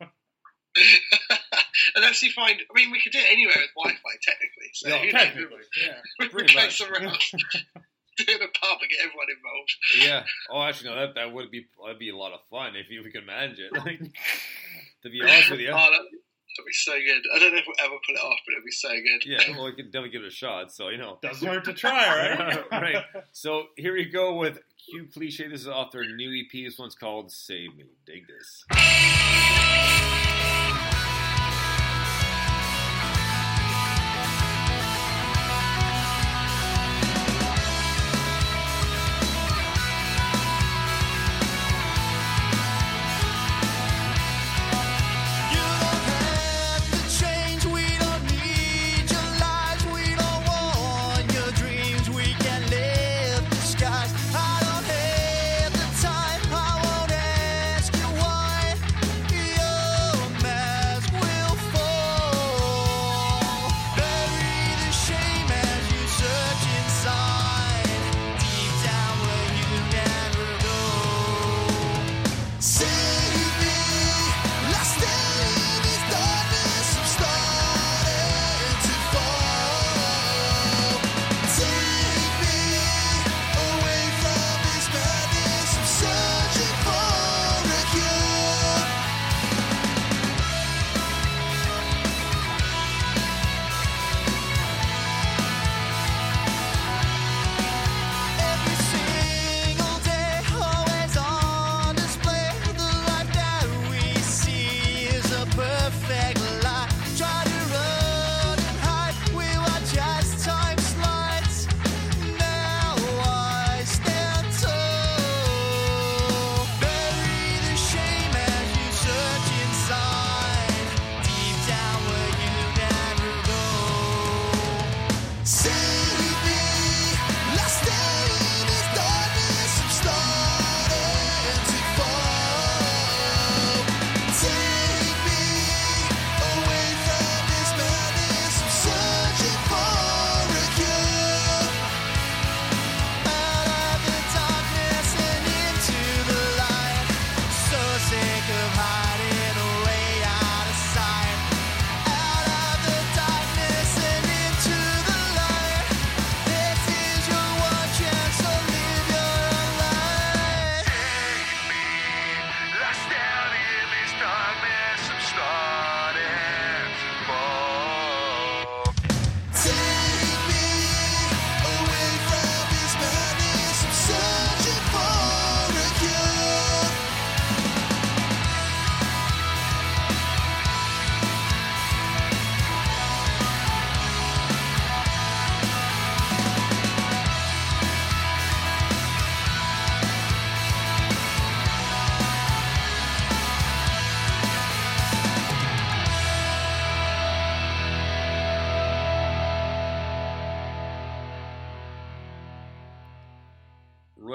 [1.96, 4.70] Unless you find, I mean, we could do it anywhere with Wi-Fi technically.
[4.72, 5.94] So Yeah, Technically, yeah.
[6.18, 6.78] we pretty much.
[6.78, 9.74] somewhere else, do it in a pub and get everyone involved.
[9.98, 10.24] yeah.
[10.50, 13.00] Oh, actually, no, that that would be that'd be a lot of fun if you
[13.00, 13.72] if we could manage it.
[13.72, 13.98] Like,
[15.02, 15.90] to be honest with you, Oh,
[16.56, 17.22] that, that'd be so good.
[17.34, 19.24] I don't know if we'll ever pull it off, but it'd be so good.
[19.26, 19.56] yeah.
[19.56, 20.72] Well, we could definitely give it a shot.
[20.72, 21.18] So you know.
[21.22, 22.64] Doesn't hurt to try, right?
[22.72, 23.04] right.
[23.32, 25.48] So here we go with Q Cliche.
[25.48, 26.52] This is off their new EP.
[26.52, 27.84] This one's called Save Me.
[28.06, 28.64] Dig this.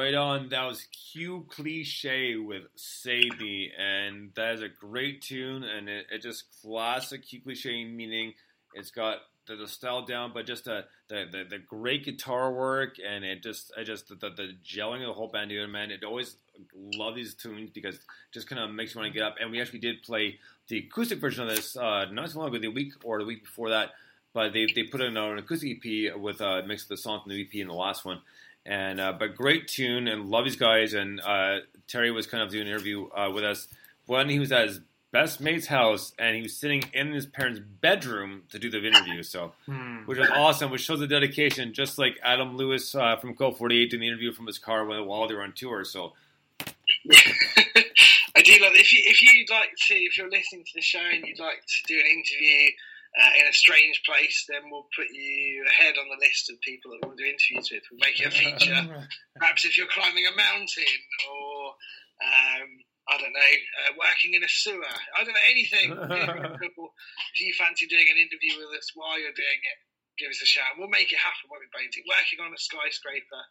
[0.07, 0.47] Right on.
[0.47, 2.63] That was Q Cliche with
[3.05, 8.33] Me, and that is a great tune, and it, it just classic Q Cliche meaning
[8.73, 12.95] it's got the, the style down, but just the, the, the, the great guitar work,
[13.05, 15.91] and it just I just the, the, gelling of the whole band together, man.
[15.91, 16.37] It always
[16.73, 18.01] love these tunes because it
[18.31, 19.35] just kind of makes you want to get up.
[19.41, 20.39] And we actually did play
[20.69, 23.43] the acoustic version of this uh, not so long ago, the week or the week
[23.43, 23.89] before that.
[24.33, 27.33] But they, they put in an acoustic EP with a mix of the song from
[27.33, 28.21] the EP in the last one.
[28.67, 30.93] And uh, but great tune and love these guys.
[30.93, 33.67] And uh, Terry was kind of doing an interview uh, with us
[34.05, 34.81] when he was at his
[35.13, 39.23] best mate's house and he was sitting in his parents' bedroom to do the interview.
[39.23, 39.99] So, Hmm.
[40.05, 43.89] which was awesome, which shows the dedication, just like Adam Lewis uh, from Code 48
[43.89, 45.85] doing the interview from his car while while they were on tour.
[45.85, 46.11] So,
[47.09, 50.99] I do love if you if you'd like to if you're listening to the show
[50.99, 52.67] and you'd like to do an interview
[53.15, 56.91] uh, in a strange place, then we'll put you ahead on the list of people
[56.91, 57.83] that we'll do interviews with.
[57.91, 58.77] We'll make you a feature.
[59.39, 61.73] Perhaps if you're climbing a mountain or
[62.21, 62.69] um,
[63.07, 63.55] I don't know,
[63.87, 64.83] uh, working in a sewer.
[65.15, 65.87] I don't know anything.
[65.95, 69.79] anything if you fancy doing an interview with us while you're doing it,
[70.19, 70.75] give us a shout.
[70.75, 71.47] We'll make it happen.
[71.47, 72.03] Won't we, Bainty?
[72.03, 73.43] Working on a skyscraper,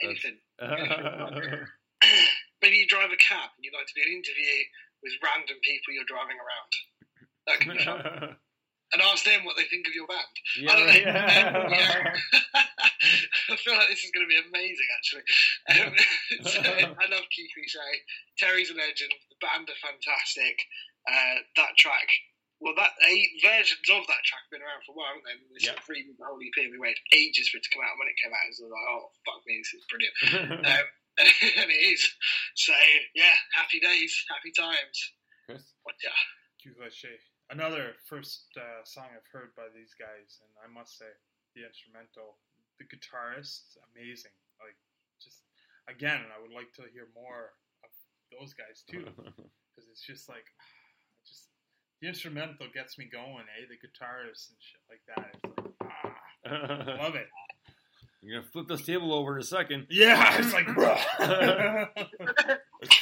[0.00, 0.40] anything.
[2.62, 4.56] Maybe you drive a cab and you'd like to do an interview
[5.04, 6.72] with random people you're driving around.
[7.46, 8.40] That could be fun.
[8.92, 10.34] and ask them what they think of your band.
[10.68, 10.92] I don't know.
[11.62, 12.12] Um, yeah.
[13.50, 15.26] I feel like this is going to be amazing, actually.
[15.74, 15.92] Um,
[16.46, 17.82] so, I love Q Cliche.
[18.38, 19.10] Terry's a legend.
[19.28, 20.56] The band are fantastic.
[21.02, 22.06] Uh, that track,
[22.62, 25.36] well, that eight versions of that track have been around for a while, haven't they?
[25.58, 25.82] This Yep.
[25.82, 26.54] free the whole EP.
[26.70, 27.98] We waited ages for it to come out.
[27.98, 30.16] When it came out, it was like, oh, fuck me, this is brilliant.
[30.62, 30.86] um,
[31.18, 32.06] and it is.
[32.54, 32.72] So,
[33.18, 34.96] yeah, happy days, happy times.
[35.46, 35.62] Chris?
[35.82, 36.14] What, yeah.
[37.50, 41.10] Another first uh, song I've heard by these guys, and I must say,
[41.54, 42.38] the instrumental,
[42.78, 44.32] the guitarist, amazing.
[44.60, 44.76] Like,
[45.20, 45.38] just
[45.88, 47.52] again, I would like to hear more
[47.84, 47.90] of
[48.32, 50.46] those guys too, because it's just like,
[51.28, 51.48] just
[52.00, 53.66] the instrumental gets me going, eh?
[53.68, 55.36] The guitarist and shit like that.
[55.44, 56.16] It's like,
[56.48, 57.28] ah, love it.
[58.22, 59.88] You're gonna flip this table over in a second.
[59.90, 60.68] Yeah, it's like,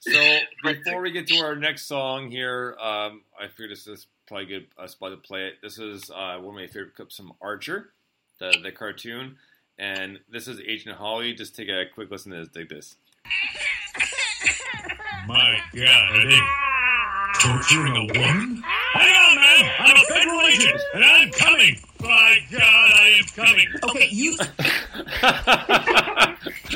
[0.00, 4.44] so before we get to our next song here, um, I figured this is probably
[4.44, 5.54] a good uh, spot to play it.
[5.62, 7.92] This is uh, one of my favorite clips from Archer,
[8.38, 9.36] the the cartoon,
[9.78, 11.34] and this is Agent Holly.
[11.34, 12.48] Just take a quick listen to this.
[12.48, 12.96] Dig this.
[15.26, 16.40] My God, are they
[17.40, 18.62] torturing a woman?
[18.92, 19.70] Hang on, man!
[19.78, 21.76] I'm a federal agent, and I'm coming!
[22.00, 23.68] My God, I am coming!
[23.84, 24.36] Okay, you.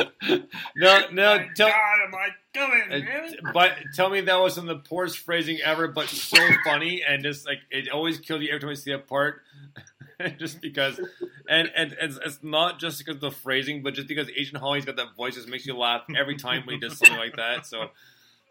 [0.77, 3.53] No, no, tell, God, am I coming, uh, man?
[3.53, 7.59] but tell me that wasn't the poorest phrasing ever, but so funny and just like
[7.71, 9.43] it always killed you every time I see that part.
[10.39, 11.01] just because,
[11.49, 14.85] and and it's, it's not just because of the phrasing, but just because Agent Holly's
[14.85, 17.67] got that voice, just makes you laugh every time when he does something like that.
[17.67, 17.91] So,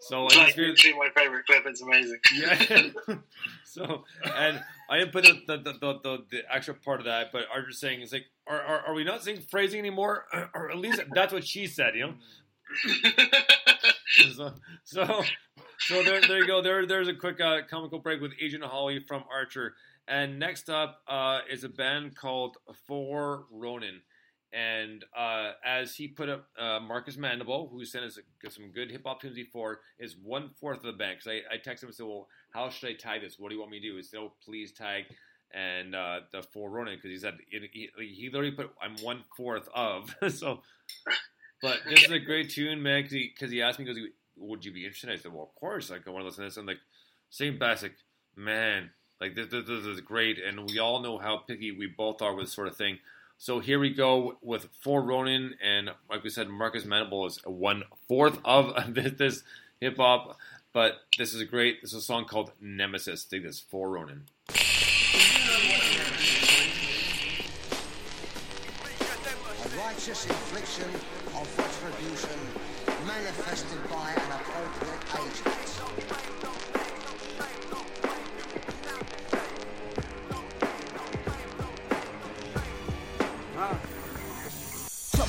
[0.08, 1.64] so It's like figured, literally my favourite clip.
[1.66, 2.20] It's amazing.
[2.36, 3.16] yeah.
[3.64, 4.04] so,
[4.36, 7.80] and I didn't put the the, the, the, the, extra part of that, but Archer's
[7.80, 10.26] saying it's like, are, are, are we not saying phrasing anymore?
[10.54, 12.14] Or at least that's what she said, you know.
[14.36, 15.24] so, so,
[15.80, 16.62] so there, there you go.
[16.62, 19.76] There, there's a quick uh, comical break with Agent Holly from Archer.
[20.08, 24.02] And next up uh, is a band called For Ronin.
[24.54, 29.02] And uh, as he put up, uh, Marcus Mandible, who sent us some good hip
[29.04, 31.18] hop tunes before, is one fourth of the band.
[31.18, 33.40] Because I, I texted him and said, "Well, how should I tag this?
[33.40, 35.06] What do you want me to do?" He said, "Oh, please tag."
[35.56, 39.68] And uh, the For Ronin, because he said he, he literally put, "I'm one fourth
[39.74, 40.62] of." so,
[41.60, 43.02] but this is a great tune, man.
[43.02, 43.98] Because he, he asked me, "Goes,
[44.38, 45.90] would you be interested?" I said, "Well, of course.
[45.90, 46.78] Like, I want to listen to this." I'm like,
[47.32, 47.94] "Same basic,
[48.36, 48.92] man.
[49.20, 52.36] Like, this, this, this is great." And we all know how picky we both are
[52.36, 53.00] with this sort of thing.
[53.44, 57.84] So here we go with For Ronin, and like we said, Marcus Mandible is one
[58.08, 59.44] fourth of this, this
[59.82, 60.38] hip hop.
[60.72, 61.82] But this is a great.
[61.82, 63.26] This is a song called Nemesis.
[63.26, 64.24] Dig this, For Ronin.
[64.48, 64.54] A
[69.78, 70.90] righteous infliction
[71.36, 72.40] of retribution
[73.06, 75.03] manifested by an appropriate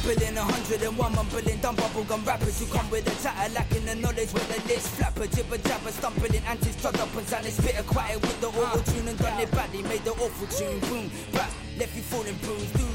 [0.04, 3.94] Topping a 101, I'm mumbling dumb bubblegum rappers who come with a chatter, lacking the
[3.94, 8.20] knowledge with the list flapper, jibber jabber, stumbling antics, trod up and sounding spitter, quiet
[8.20, 11.48] with the auto tune and done it badly, made the awful tune boom, back,
[11.78, 12.93] left you falling bruised, that.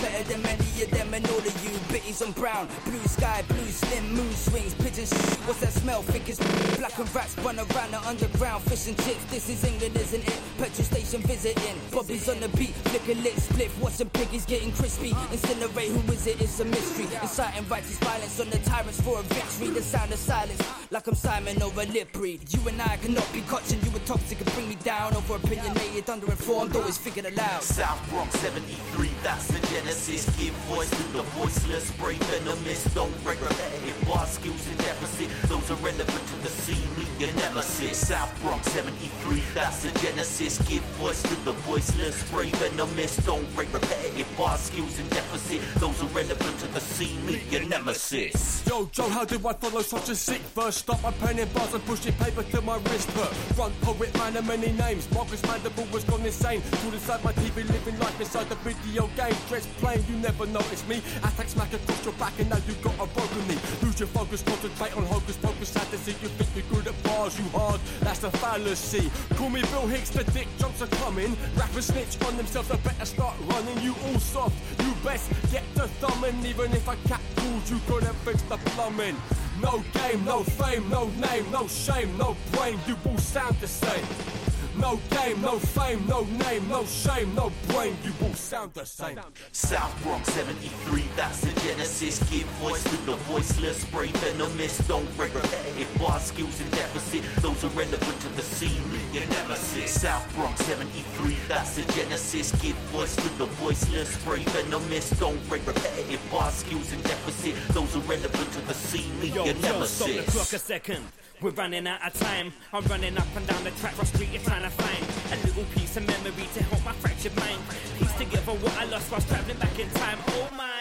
[0.00, 1.70] Better than many of them and all of you.
[1.92, 5.12] Bitties on brown, blue sky, blue slim, moon swings, pigeons.
[5.46, 6.02] What's that smell?
[6.02, 6.38] Think it's
[6.76, 9.24] black and rats run around the underground, fish and chips.
[9.30, 10.40] This is England, isn't it?
[10.58, 11.76] Petrol station visiting.
[11.90, 15.10] Bobby's on the beat, flick a lit spliff, watching piggies getting crispy.
[15.10, 16.40] Incinerate, who is it?
[16.40, 17.06] It's a mystery.
[17.22, 19.68] Inciting righteous violence on the tyrants for a victory.
[19.68, 22.40] The sound of silence, like I'm Simon over lip read.
[22.52, 23.84] You and I cannot be cautioned.
[23.84, 25.14] You were toxic and bring me down.
[25.14, 27.62] Over opinionated, underinformed, always figured aloud.
[27.62, 29.58] South Bronx 73, that's the
[29.90, 30.24] genesis.
[30.38, 32.84] Give voice to the voiceless, spray venomous.
[32.94, 35.28] Don't break repetitive bar skills in deficit.
[35.48, 36.88] Those are relevant to the scene,
[37.18, 38.08] your nemesis.
[38.08, 40.58] South Bronx 73, that's the genesis.
[40.68, 43.16] Give voice to the voiceless, spray venomous.
[43.26, 45.60] Don't break repetitive bar skills in deficit.
[45.80, 48.64] Those are relevant to the scene, your nemesis.
[48.68, 50.76] Yo, Joe, how do I follow such a sick verse?
[50.76, 53.34] Stop my pen and bars and pushing paper till my wrist hurt.
[53.56, 55.10] Front poet, man of many names.
[55.12, 56.62] Marcus Mandible was gone insane.
[56.82, 59.34] Tool inside my TV, living life inside the video game.
[59.48, 61.02] Dress plain, you never notice me.
[61.24, 63.58] Attack smack across your back, and now you got a broken knee.
[63.82, 65.68] Lose your focus, concentrate on hocus pocus.
[65.70, 67.80] Sad to see you think you're good at bars, you hard.
[68.00, 69.10] That's a fallacy.
[69.36, 71.36] Call me Bill Hicks, the dick jumps are coming.
[71.56, 73.80] Rappers snitch on themselves, I better start running.
[73.80, 76.44] You all soft, you best get the thumbing.
[76.44, 79.16] Even if I cat called, you couldn't fix the plumbing.
[79.62, 84.49] No game, no fame, no name, no shame, no brain, you all sound the same.
[84.80, 89.20] No game, no fame, no name, no shame, no brain, you all sound the same.
[89.52, 92.18] South Bronx 73, that's the genesis.
[92.30, 94.78] Give voice to the voiceless, spray venomous.
[94.88, 97.22] Don't break repetitive bar skills in deficit.
[97.42, 99.90] Those are relevant to the scene, your nemesis.
[99.90, 102.52] South Bronx 73, that's the genesis.
[102.62, 105.10] Give voice to the voiceless, spray venomous.
[105.10, 107.54] Don't break repetitive bar skills in deficit.
[107.74, 111.04] Those are relevant to the scene, Yo, your yo, stop the clock a second.
[111.40, 112.52] We're running out of time.
[112.70, 116.06] I'm running up and down the track, frustrated, trying to find a little piece of
[116.06, 117.60] memory to help my fractured mind.
[117.98, 120.18] Piece together what I lost whilst traveling back in time.
[120.28, 120.79] Oh my,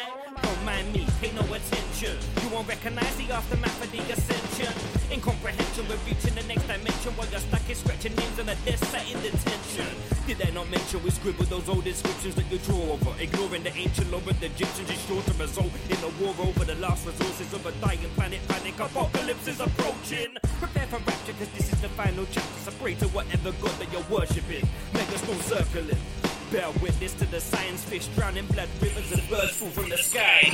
[0.60, 2.18] don't mind me, pay no attention.
[2.42, 4.74] You won't recognize the aftermath of the ascension.
[5.12, 8.84] Incomprehension, we're reaching the next dimension while you're stuck in scratching names on a desk
[8.86, 9.88] sat in detention.
[10.28, 13.12] Did I not mention we scribble those old inscriptions that you draw over?
[13.22, 16.66] Ignoring the ancient lore of the Egyptians is sure to result in a war over
[16.66, 18.40] the last resources of a dying planet.
[18.48, 20.36] Panic apocalypse is approaching.
[20.60, 22.60] Prepare for rapture, cause this is the final chapter.
[22.66, 24.68] So pray to whatever god that you're worshipping.
[24.94, 26.39] Megastone circling.
[26.52, 30.52] Bear witness to the science fish drowning blood rivers and birds fall from the sky.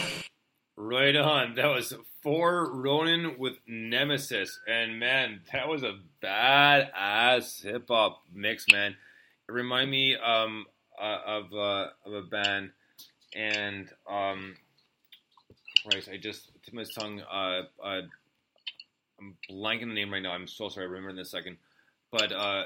[0.75, 1.55] Right on.
[1.55, 8.23] That was for Ronin with Nemesis, and man, that was a bad ass hip hop
[8.33, 8.97] mix, man.
[9.47, 10.65] It reminded me um,
[11.01, 12.71] uh, of uh, of a band,
[13.33, 14.57] and um,
[15.89, 17.21] Christ, I just tip my tongue.
[17.21, 18.01] Uh, uh,
[19.17, 20.33] I'm blanking the name right now.
[20.33, 20.87] I'm so sorry.
[20.87, 21.55] I remember in a second,
[22.11, 22.63] but uh,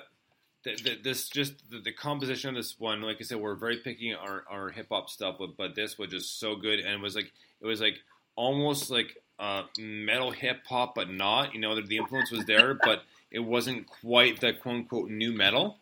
[0.63, 3.01] th- th- this just the, the composition of this one.
[3.01, 5.97] Like I said, we're very picky on our, our hip hop stuff, but but this
[5.97, 7.31] was just so good, and it was like
[7.61, 7.95] it was like
[8.35, 11.53] almost like uh, metal hip hop, but not.
[11.53, 15.31] You know, the, the influence was there, but it wasn't quite the quote unquote new
[15.31, 15.77] metal.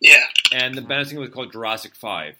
[0.00, 0.24] Yeah.
[0.52, 2.34] And the band singer was called Jurassic Five.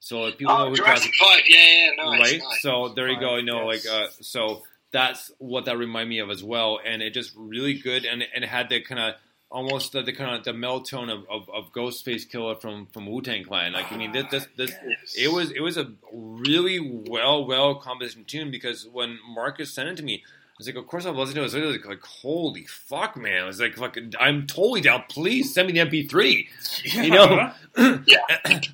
[0.00, 1.40] So if people know Oh, who Jurassic Five.
[1.48, 2.20] Yeah, yeah, nice.
[2.20, 2.40] right?
[2.42, 2.62] nice.
[2.62, 3.36] So there you go.
[3.36, 3.86] You know, yes.
[3.86, 7.74] like uh, so that's what that reminded me of as well, and it just really
[7.74, 9.14] good, and and it had the kind of
[9.56, 13.06] almost the, the kind of the mel tone of, of, of Ghostface Killah from from
[13.10, 13.72] Wu Tang Clan.
[13.72, 14.74] Like I mean, this this, this
[15.16, 16.78] it was it was a really
[17.08, 20.22] well well composition tune because when Marcus sent it to me.
[20.56, 21.36] I was like, of course I it.
[21.36, 23.42] I was like, like, holy fuck, man!
[23.42, 25.04] I was like, fucking, I'm totally down.
[25.06, 26.46] Please send me the MP3.
[26.94, 27.52] You know,
[28.06, 28.18] yeah.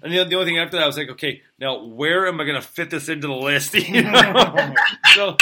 [0.00, 2.44] And the, the only thing after that, I was like, okay, now where am I
[2.44, 3.74] going to fit this into the list?
[3.92, 4.74] You know?
[5.16, 5.36] so,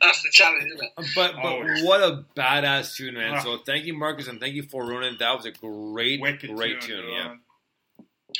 [0.00, 0.90] That's the challenge, it?
[1.16, 1.82] but but Always.
[1.84, 3.34] what a badass tune, man!
[3.38, 3.40] Ah.
[3.40, 5.16] So thank you, Marcus, and thank you for Ronin.
[5.18, 7.10] That was a great, Wicked great tune, tune.
[7.12, 7.34] yeah.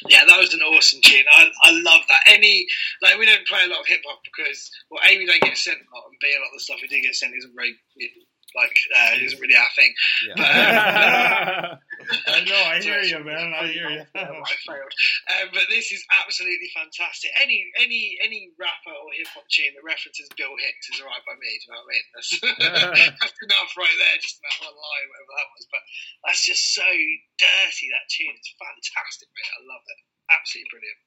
[0.08, 1.24] Yeah, Yeah, that was an awesome tune.
[1.30, 2.22] I, I love that.
[2.26, 2.66] Any
[3.02, 5.56] like we don't play a lot of hip hop because well, a we don't get
[5.56, 7.54] sent a lot, and b a lot of the stuff we do get sent isn't
[7.54, 7.76] very
[8.56, 9.94] like uh, isn't really our thing.
[10.36, 11.78] But, um,
[12.26, 13.52] I know, I hear you, man.
[13.54, 14.04] I hear you.
[14.14, 14.94] I failed.
[15.30, 17.30] Um, but this is absolutely fantastic.
[17.38, 21.36] Any any any rapper or hip hop tune that references Bill Hicks is alright by
[21.38, 21.50] me.
[21.50, 22.06] Do you know what I mean?
[22.14, 22.30] That's,
[23.20, 25.66] that's enough right there, just that one line, whatever that was.
[25.70, 25.82] But
[26.26, 26.88] that's just so
[27.38, 27.86] dirty.
[27.90, 29.54] That tune is fantastic, mate.
[29.56, 30.00] I love it.
[30.30, 31.00] Absolutely brilliant.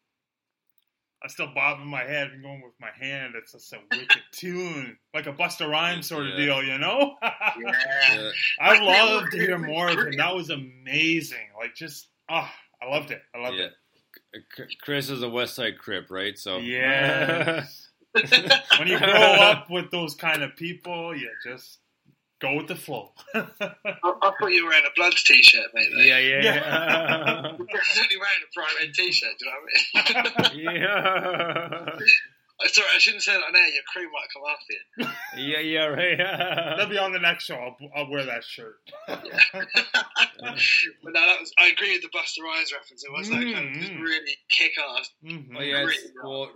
[1.24, 3.34] I'm still bobbing my head and going with my hand.
[3.38, 6.46] It's just a wicked tune, like a Busta Rhymes sort of Yeah.
[6.46, 7.16] deal, you know.
[7.24, 8.32] Yeah.
[8.60, 10.18] I'd love to hear more of it.
[10.18, 11.38] That was amazing.
[11.58, 12.52] Like just, ah,
[12.82, 13.22] I loved it.
[13.34, 13.68] I loved yeah.
[14.56, 16.38] C- Chris is a West Side Crip, right?
[16.38, 17.66] So yeah.
[18.78, 21.80] When you grow up with those kind of people, you just
[22.44, 23.12] Go with the flow.
[23.34, 23.46] I,
[24.04, 25.88] I thought you were wearing a Bloods t-shirt, mate.
[25.96, 26.02] though.
[26.02, 27.42] Yeah, yeah, yeah.
[27.58, 29.30] You're definitely wearing a bright red t-shirt.
[29.40, 29.58] Do you know
[30.36, 30.64] what I mean?
[31.96, 32.00] yeah.
[32.68, 33.68] Sorry, I shouldn't say that on air.
[33.70, 35.52] Your crew might come after you.
[35.54, 36.76] Yeah, yeah, right.
[36.78, 37.56] They'll be on the next show.
[37.56, 38.76] I'll, I'll wear that shirt.
[39.08, 41.54] But no, that was.
[41.60, 43.04] I agree with the Busta Rhymes reference.
[43.04, 44.02] It was that kind of just Mm-hmm.
[44.02, 45.10] really kick-ass.
[45.58, 46.50] Oh yeah, it's, well,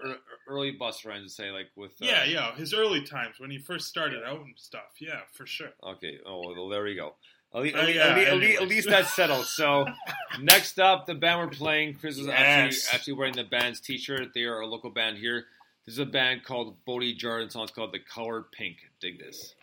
[0.47, 2.55] early bus runs to say like with uh, Yeah, yeah.
[2.55, 4.95] His early times when he first started out and stuff.
[4.99, 5.69] Yeah, for sure.
[5.83, 6.19] Okay.
[6.25, 7.13] Oh, well, there we go.
[7.55, 9.45] At least, Oh, at, least, yeah, at, least, at, least, at least that's settled.
[9.45, 9.85] So,
[10.41, 11.95] next up, the band we're playing.
[11.95, 12.35] Chris is Yes.
[12.37, 14.33] actually actually wearing the band's T-shirt.
[14.33, 15.45] They are a local band here.
[15.85, 17.49] This is a band called Bodie Jordan.
[17.49, 19.55] Song's called "The Color Pink." Dig this.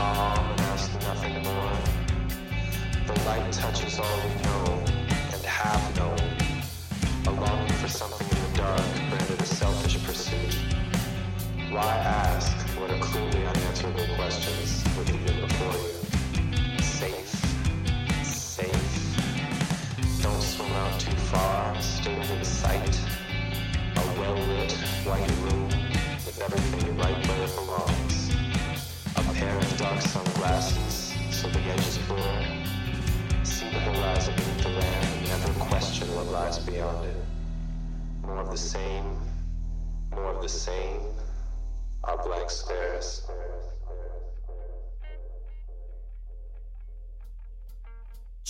[0.00, 1.76] calm and ask nothing more.
[3.06, 4.82] The light touches all we know
[5.34, 6.26] and have known,
[7.26, 8.80] a longing for something in the dark
[9.10, 10.54] branded a selfish pursuit.
[11.70, 11.92] Why
[12.24, 16.09] ask what are clearly unanswerable questions would even before you?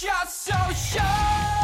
[0.01, 1.60] Just so sure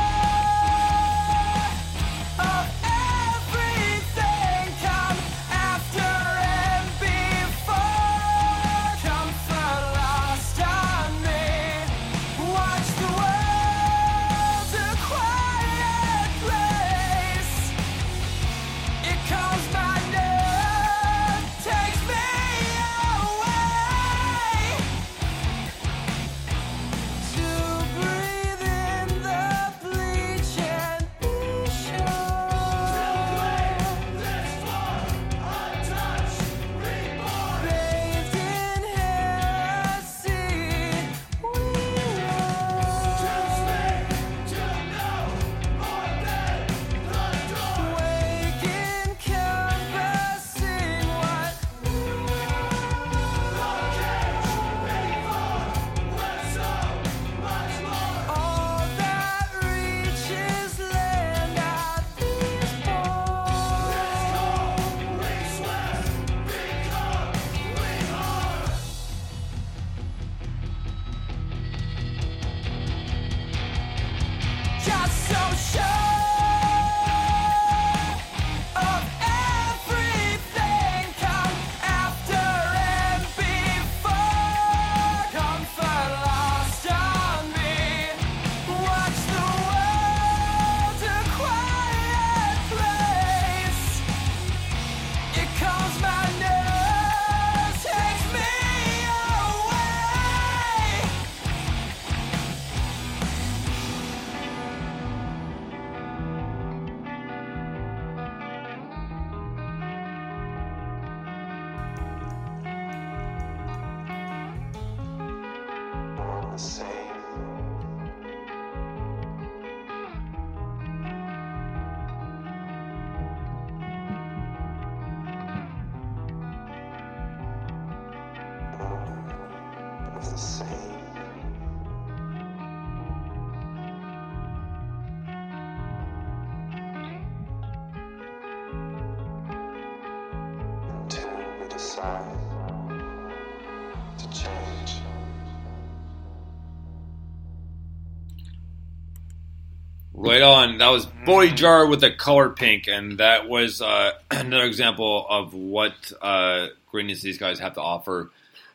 [150.37, 150.77] Right on.
[150.77, 155.55] That was Boy Jar with the color pink, and that was uh, another example of
[155.55, 158.31] what uh, greatness these guys have to offer.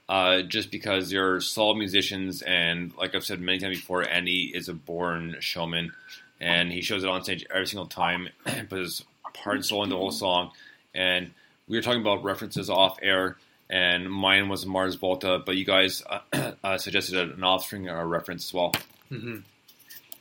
[0.09, 4.69] Uh, just because they're solid musicians, and like I've said many times before, Andy is
[4.69, 5.93] a born showman,
[6.39, 8.29] and he shows it on stage every single time,
[8.67, 9.03] puts his
[9.35, 10.49] heart and soul into the whole song.
[10.95, 11.29] And
[11.67, 13.37] we were talking about references off air,
[13.69, 18.49] and mine was Mars Volta, but you guys uh, uh, suggested an Offspring uh, reference
[18.49, 18.73] as well.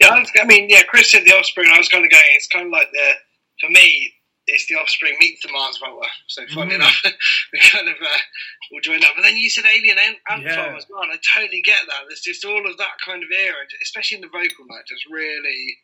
[0.00, 1.68] Yeah, I, was, I mean, yeah, Chris said the Offspring.
[1.72, 2.24] I was kind of going.
[2.34, 3.08] It's kind of like the
[3.60, 4.12] for me,
[4.46, 6.08] it's the Offspring meets the Mars Volta.
[6.28, 6.76] So funny Mhm.
[6.76, 6.96] enough,
[7.52, 8.20] we kind of uh,
[8.72, 9.12] all joined up.
[9.14, 9.98] But then you said Alien
[10.30, 10.74] Ant- Yeah.
[10.76, 11.02] as well.
[11.02, 12.04] And I totally get that.
[12.08, 15.76] There's just all of that kind of era, especially in the vocal line, just really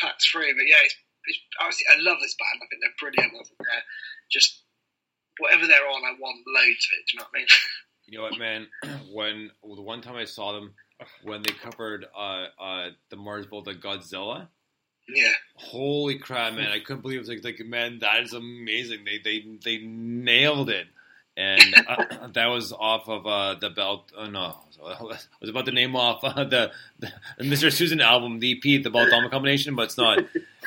[0.00, 0.54] cuts through.
[0.54, 0.94] But yeah, it's,
[1.26, 2.62] it's, obviously, I love this band.
[2.62, 3.34] I think they're brilliant.
[3.34, 3.86] I think they're
[4.30, 4.62] just
[5.38, 7.04] whatever they're on, I want loads of it.
[7.06, 7.48] Do you know what I mean?
[8.08, 8.68] You know what, man?
[9.12, 10.72] When well, the one time I saw them,
[11.22, 14.48] when they covered uh, uh, the Mars Volta Godzilla,
[15.08, 15.32] yeah.
[15.54, 16.70] holy crap, man!
[16.70, 17.20] I couldn't believe it.
[17.20, 19.04] Was like, like, man, that is amazing.
[19.04, 20.86] They they they nailed it,
[21.36, 24.12] and uh, that was off of uh, the belt.
[24.16, 27.72] Oh no, I was about to name off uh, the, the Mr.
[27.72, 30.18] Susan album, the EP, the Baltama combination, but it's not.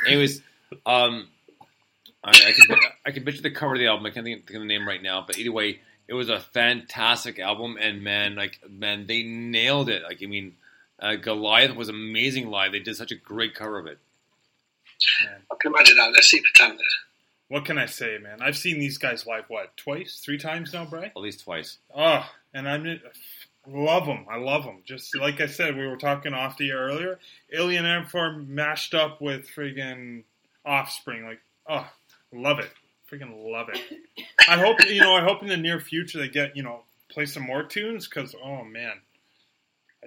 [0.08, 0.42] Anyways,
[0.86, 1.28] um,
[2.24, 4.06] I, I can I can picture the cover of the album.
[4.06, 5.80] I can't think, think of the name right now, but either way,
[6.10, 10.02] it was a fantastic album, and man, like man, they nailed it.
[10.02, 10.56] Like I mean,
[11.00, 12.72] uh, Goliath was amazing live.
[12.72, 14.00] They did such a great cover of it.
[15.52, 16.10] I can imagine that.
[16.12, 16.86] They're super talented.
[17.48, 18.42] What can I say, man?
[18.42, 21.06] I've seen these guys live what twice, three times now, Bry.
[21.06, 21.78] At least twice.
[21.96, 23.02] Oh, and I am
[23.68, 24.26] love them.
[24.30, 24.82] I love them.
[24.86, 27.20] Just like I said, we were talking off the air earlier.
[27.54, 30.24] Alien Ant Farm mashed up with friggin'
[30.66, 31.24] Offspring.
[31.24, 31.88] Like, oh,
[32.34, 32.72] love it.
[33.12, 33.82] Freaking love it.
[34.48, 35.16] I hope you know.
[35.16, 38.36] I hope in the near future they get you know play some more tunes because
[38.44, 38.94] oh man,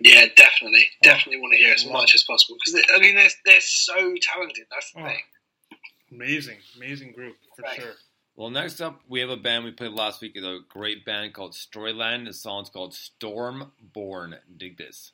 [0.01, 0.99] Yeah, definitely, oh.
[1.03, 4.67] definitely want to hear as much as possible because I mean they're they're so talented.
[4.71, 5.05] That's the Oh.
[5.07, 5.21] thing.
[6.13, 7.81] amazing, amazing group for Right.
[7.81, 7.95] sure.
[8.37, 10.37] Well, next up, we have a band we played last week.
[10.37, 12.25] A great band called Storyland.
[12.27, 14.39] The song's called Stormborn.
[14.57, 15.13] Dig this.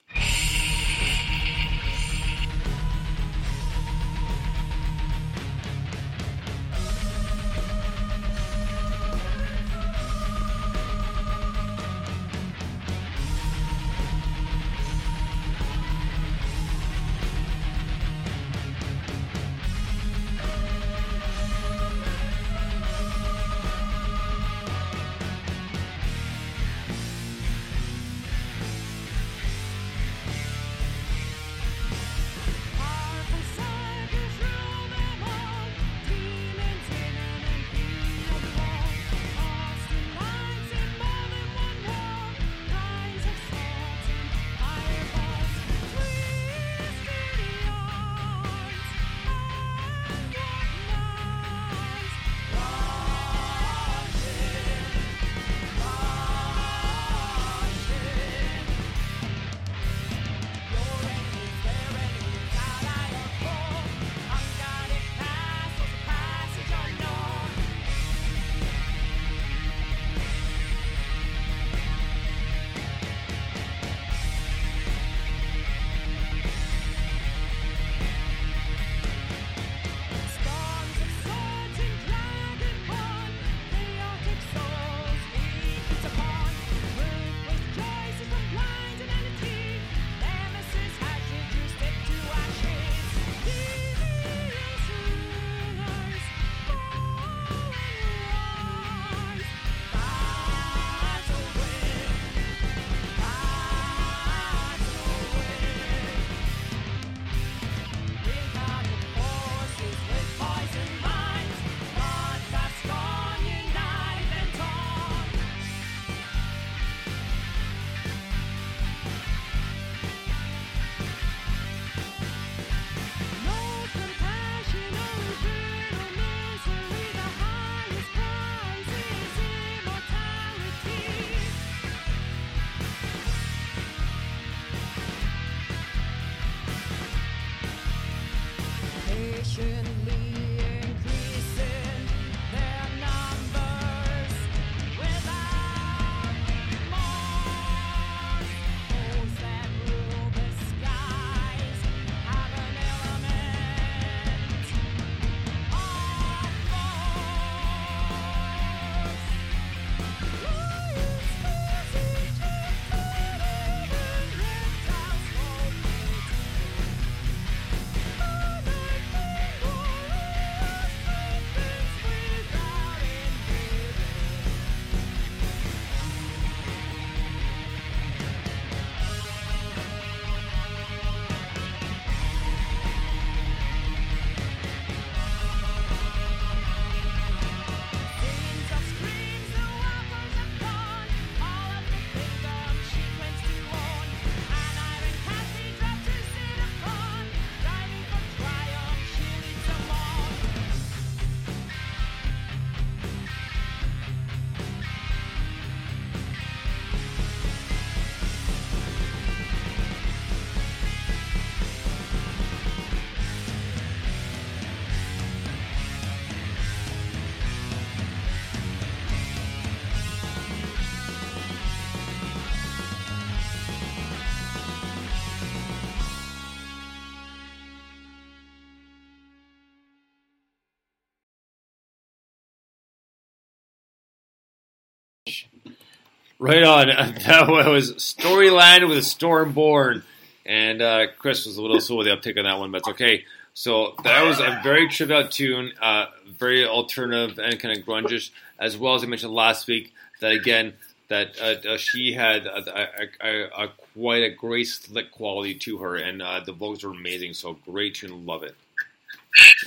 [236.49, 236.89] Right on.
[237.27, 240.03] That was Storyland with a Stormborn.
[240.47, 242.89] And uh, Chris was a little slow with the uptick on that one, but it's
[242.89, 243.27] okay.
[243.53, 248.31] So that was a very tripped out tune, uh, very alternative and kind of grungish,
[248.59, 249.93] as well as I mentioned last week.
[250.23, 250.73] That again,
[251.09, 255.79] that uh, uh, she had a, a, a, a quite a great slick quality to
[255.79, 257.35] her, and uh, the vocals were amazing.
[257.35, 258.55] So great tune, love it.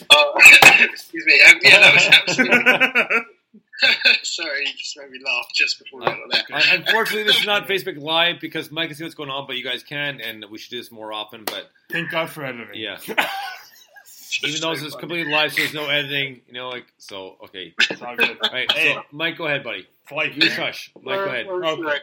[0.10, 1.42] Oh, excuse me.
[1.48, 3.26] Um, yeah, that was absolutely.
[4.24, 6.44] Sorry, you just made me laugh just before we got there.
[6.58, 9.56] Uh, unfortunately, this is not Facebook Live because Mike can see what's going on, but
[9.58, 11.44] you guys can, and we should do this more often.
[11.46, 12.76] But Thank God for editing.
[12.76, 12.98] yeah,
[14.44, 17.38] even though this is completely live, so there's no editing, you know, like so.
[17.46, 18.38] Okay, It's all good.
[18.44, 18.72] all right.
[18.72, 18.94] Hey.
[18.94, 19.88] So, Mike, go ahead, buddy.
[20.06, 20.36] Flight.
[20.36, 20.92] You shush.
[21.02, 21.46] Mike, go ahead.
[21.50, 21.94] Oh.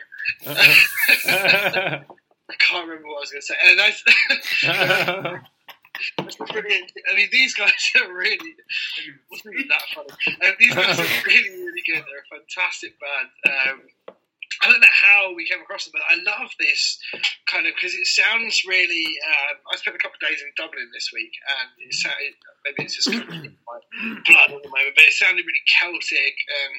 [2.50, 3.46] I can't remember what I was going to
[5.36, 5.40] say.
[6.18, 6.92] And that's, That's brilliant.
[7.10, 7.72] I mean, these guys
[8.02, 8.54] are really
[9.30, 10.36] wasn't that funny.
[10.42, 12.04] Um, these guys are really, really good.
[12.04, 13.28] They're a fantastic band.
[13.46, 13.80] Um,
[14.62, 16.98] I don't know how we came across them, but I love this
[17.46, 19.06] kind of because it sounds really.
[19.06, 22.34] Um, I spent a couple of days in Dublin this week, and it sounded
[22.64, 23.78] maybe it's just kind of my
[24.26, 26.74] blood at the moment, but it sounded really Celtic and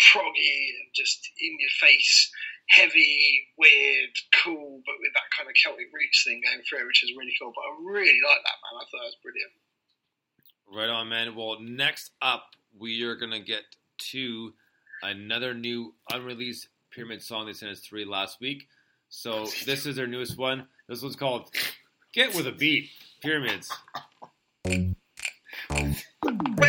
[0.00, 2.30] proggy and just in your face,
[2.68, 4.10] heavy, weird,
[4.42, 7.34] cool, but with that kind of Celtic roots thing going through, it, which is really
[7.40, 7.52] cool.
[7.54, 8.80] But I really like that man.
[8.80, 9.52] I thought that was brilliant.
[10.72, 11.34] Right on, man.
[11.34, 12.44] Well, next up,
[12.78, 13.62] we are gonna get
[14.10, 14.52] to
[15.02, 18.66] another new unreleased Pyramid song they sent us three last week.
[19.08, 20.66] So this is their newest one.
[20.88, 21.50] This one's called
[22.12, 22.90] "Get with a Beat."
[23.22, 23.72] Pyramids.
[24.64, 25.00] Where's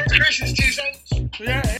[0.07, 1.39] Chris's two cents?
[1.39, 1.77] Yeah.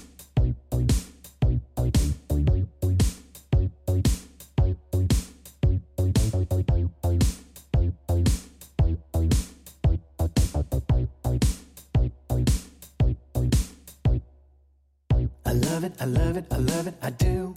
[15.85, 17.53] It, I love it, I love it, I do.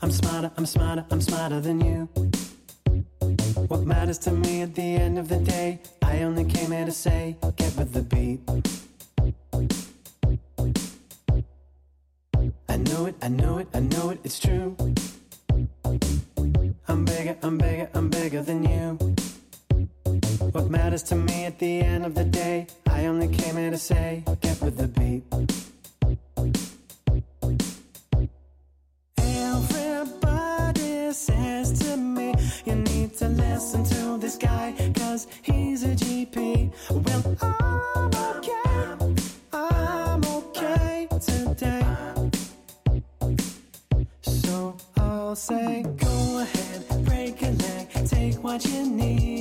[0.00, 2.08] I'm smarter, I'm smarter, I'm smarter than you.
[3.68, 6.92] What matters to me at the end of the day, I only came here to
[6.92, 8.40] say, get with the beat.
[12.68, 14.76] I know it, I know it, I know it, it's true.
[16.88, 18.98] I'm bigger, I'm bigger, I'm bigger than you.
[20.52, 23.78] What matters to me at the end of the day, I only came here to
[23.78, 25.63] say, get with the beat.
[45.34, 49.33] Say, go ahead, break a leg, take what you need.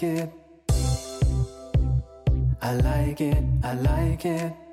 [0.00, 0.30] Like it.
[2.62, 4.67] I like it, I like it.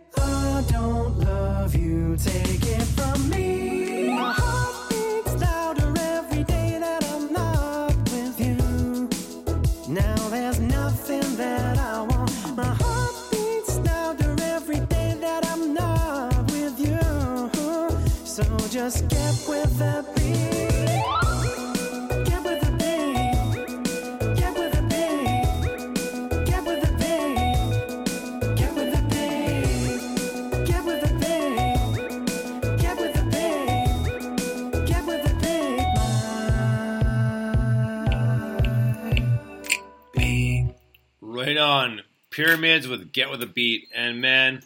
[42.66, 43.90] Pyramids with Get With a Beat.
[43.94, 44.64] And man,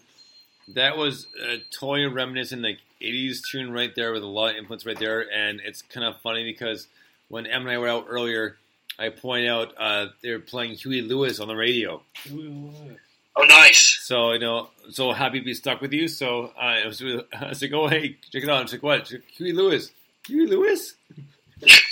[0.70, 4.86] that was a totally reminiscent like 80s tune right there with a lot of influence
[4.86, 5.30] right there.
[5.30, 6.88] And it's kind of funny because
[7.28, 8.56] when Em and I were out earlier,
[8.98, 12.02] I point out uh, they were playing Huey Lewis on the radio.
[12.32, 14.00] Oh, nice.
[14.02, 16.08] So, you know, so happy to be stuck with you.
[16.08, 17.02] So uh, I was,
[17.34, 18.60] I was like, oh, hey, check it out.
[18.60, 19.08] I was like, what?
[19.08, 19.92] She's Huey Lewis.
[20.26, 20.96] Huey Lewis?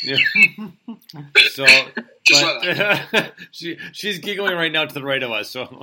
[0.02, 0.16] Yeah.
[1.50, 1.66] so,
[2.28, 5.50] Just but, she she's giggling right now to the right of us.
[5.50, 5.64] So,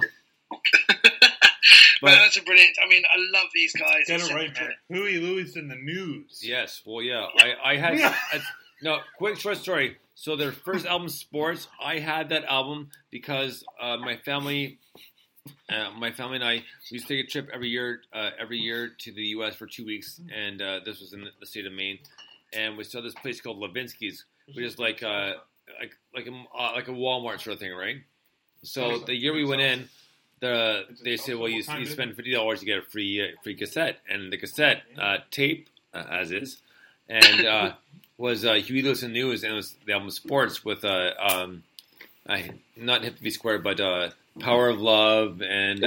[2.02, 2.76] But that's a brilliant.
[2.84, 4.04] I mean, I love these guys.
[4.06, 4.72] Get It's it right, man.
[4.88, 6.40] Huey Lewis in the news.
[6.42, 8.40] yes, well, yeah, I I had I,
[8.82, 9.96] no quick short story.
[10.14, 14.78] So their first album, Sports, I had that album because uh, my family
[15.70, 16.52] uh, my family and I
[16.90, 19.54] we used to take a trip every year, uh, every year to the U.S.
[19.56, 21.98] for two weeks, and uh, this was in the state of Maine,
[22.52, 25.34] and we saw this place called Levinsky's, which is like uh,
[25.80, 27.96] like like a uh, like a Walmart sort of thing, right?
[28.62, 29.88] So the year we went in,
[30.40, 33.54] the they said, well, you, you spend fifty dollars, you get a free uh, free
[33.54, 36.58] cassette, and the cassette uh, tape uh, as is,
[37.08, 37.72] and uh,
[38.18, 41.62] was uh, Huey Lewis and News, and it was the album Sports with uh, um,
[42.26, 45.86] I not Hip to Be Square, but uh, Power of Love, and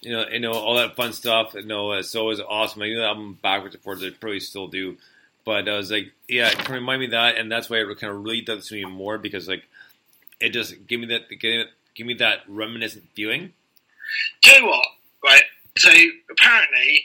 [0.00, 1.54] you know, you know all that fun stuff.
[1.54, 2.82] You know, so it was awesome.
[2.82, 4.04] I knew the album backwards and forwards.
[4.04, 4.96] I probably still do,
[5.46, 8.00] but I was like, yeah, it can remind me of that, and that's why it
[8.00, 9.62] kind of really does to me more because like
[10.40, 13.52] it just give me that give, give me that reminiscent feeling.
[14.42, 14.86] Do you know what?
[15.24, 15.44] Right.
[15.78, 15.90] So
[16.30, 17.04] apparently,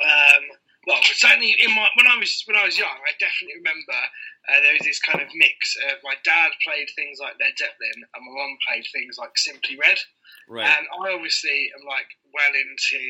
[0.00, 0.42] um,
[0.86, 3.98] well, certainly in my when I was when I was young, I definitely remember
[4.48, 5.76] uh, there was this kind of mix.
[5.90, 9.76] Of my dad played things like Led Zeppelin, and my mum played things like Simply
[9.76, 9.98] Red.
[10.48, 10.62] Right.
[10.62, 13.02] And I obviously am like well into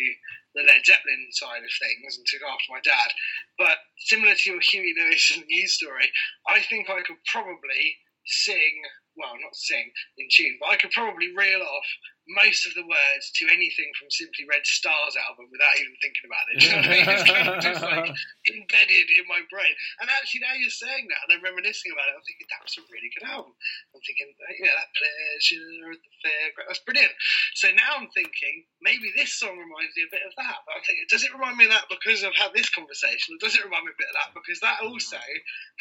[0.57, 3.13] the Led Zeppelin side of things and took after my dad.
[3.61, 3.77] But
[4.09, 6.11] similar to your Huey Lewis and news story,
[6.49, 8.83] I think I could probably sing,
[9.17, 11.89] well, not sing in tune, but I could probably reel off
[12.27, 16.47] most of the words to anything from Simply Red Stars album without even thinking about
[16.51, 16.57] it.
[16.59, 17.07] You know what I mean?
[17.17, 18.11] It's kind of just like
[18.51, 19.75] embedded in my brain.
[20.03, 22.77] And actually, now you're saying that and I'm reminiscing about it, I'm thinking that was
[22.77, 23.55] a really good album.
[23.95, 27.15] I'm thinking, you yeah, that pleasure at the fairground, that's brilliant.
[27.55, 30.67] So now I'm thinking maybe this song reminds me a bit of that.
[30.67, 33.41] But I'm thinking, does it remind me of that because I've had this conversation, or
[33.41, 35.23] does it remind me a bit of that because that also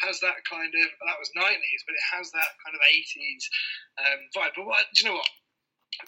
[0.06, 3.44] has that kind of that was 90s, but it has that kind of 80s
[3.98, 4.54] um, vibe.
[4.56, 5.28] But what do you know what?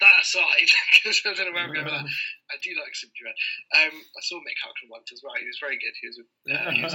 [0.00, 2.06] That aside, because I don't know where I'm going with that.
[2.50, 3.36] I do like Simply Red.
[3.76, 5.34] Um, I saw Mick Hucknall once as well.
[5.40, 5.94] He was very good.
[6.00, 6.94] He was, uh, he was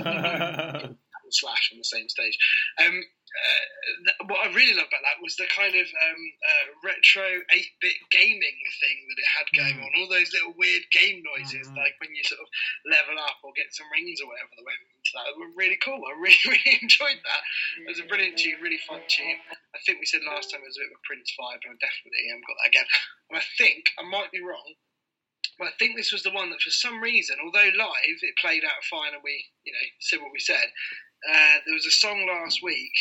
[1.33, 2.37] Slash on the same stage.
[2.77, 3.01] Um,
[3.33, 3.65] uh,
[4.05, 7.97] th- what I really loved about that was the kind of um, uh, retro 8-bit
[8.13, 9.89] gaming thing that it had going on.
[9.97, 12.49] All those little weird game noises, like when you sort of
[12.85, 15.97] level up or get some rings or whatever that went into that, were really cool.
[16.05, 17.41] I really, really enjoyed that.
[17.81, 19.41] It was a brilliant tune, really fun tune.
[19.73, 21.73] I think we said last time it was a bit of a Prince vibe, and
[21.73, 22.87] I definitely um, got that again.
[23.33, 24.77] And I think, I might be wrong,
[25.57, 28.65] but I think this was the one that for some reason, although live it played
[28.65, 30.69] out fine and we, you know, said what we said,
[31.27, 32.93] uh, there was a song last week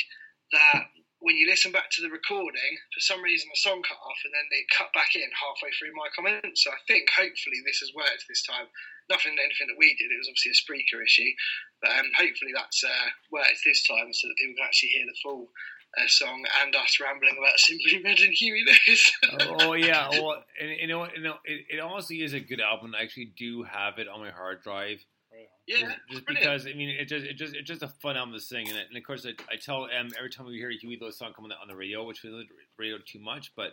[0.52, 0.86] that
[1.22, 4.34] when you listen back to the recording, for some reason the song cut off and
[4.34, 6.58] then they cut back in halfway through my comment.
[6.58, 8.66] So I think hopefully this has worked this time.
[9.10, 10.10] Nothing, anything that we did.
[10.10, 11.30] It was obviously a Spreaker issue,
[11.82, 15.22] but um, hopefully that's uh, worked this time so that people can actually hear the
[15.22, 15.50] full
[15.98, 19.02] uh, song and us rambling about Simply Red and Huey Lewis.
[19.62, 22.94] oh yeah, well, and, you know, you know, it, it honestly is a good album.
[22.98, 25.04] I actually do have it on my hard drive.
[25.66, 28.40] Yeah, just because I mean, it just it just it's just a fun album to
[28.40, 30.98] sing, and, and of course, I, I tell em every time we hear a Huey
[31.00, 32.48] Lewis song coming on the on the radio, which we don't
[32.78, 33.72] radio too much, but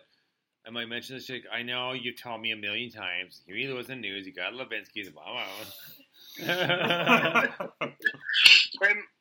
[0.68, 1.30] I might mention this.
[1.30, 4.53] Like, I know you told me a million times, Huey Lewis and news, you got
[4.53, 5.45] Levinsky's, blah blah.
[7.81, 7.94] um,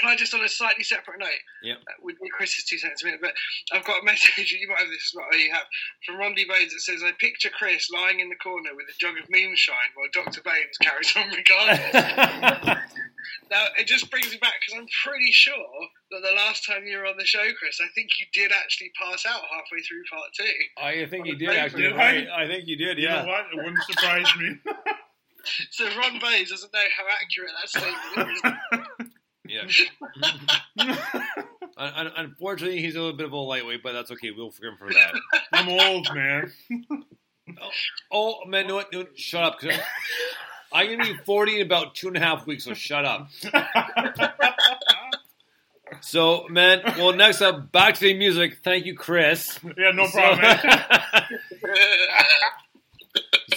[0.00, 1.42] can I just on a slightly separate note?
[1.62, 1.78] Yep.
[1.86, 3.34] Uh, with with Chris's two cents a minute, but
[3.72, 4.50] I've got a message.
[4.52, 5.12] You might have this.
[5.14, 5.66] What you have
[6.06, 9.18] from Rondi Bones that says, "I picture Chris lying in the corner with a jug
[9.22, 12.80] of moonshine while Doctor Bones carries on regardless."
[13.50, 15.54] now it just brings me back because I'm pretty sure
[16.10, 18.90] that the last time you were on the show, Chris, I think you did actually
[19.00, 20.44] pass out halfway through part two.
[20.82, 21.82] I think you did the actually.
[21.90, 22.00] paper.
[22.00, 22.98] I, I think you did.
[22.98, 23.22] You Yeah.
[23.22, 23.46] know what?
[23.52, 24.56] It wouldn't surprise me.
[25.70, 28.79] So Ron Baines doesn't know how accurate that statement is.
[30.76, 30.96] Yeah.
[32.16, 34.30] unfortunately, he's a little bit of a lightweight, but that's okay.
[34.30, 35.14] We'll forgive him for that.
[35.52, 36.52] I'm old, man.
[37.60, 37.70] oh,
[38.12, 38.92] oh, man, no, what?
[38.92, 39.58] No, shut up.
[39.62, 39.80] I'm,
[40.72, 43.28] I'm gonna be 40 in about two and a half weeks, so shut up.
[46.00, 48.58] so, man, well, next up, back to the music.
[48.62, 49.58] Thank you, Chris.
[49.76, 50.58] Yeah, no problem.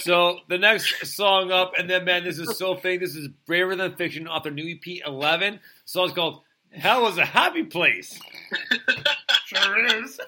[0.00, 3.00] so the next song up, and then, man, this is so fake.
[3.00, 5.60] This is Braver Than Fiction off their new EP 11.
[5.84, 8.18] So it's called Hell is a Happy Place.
[9.46, 10.20] sure is.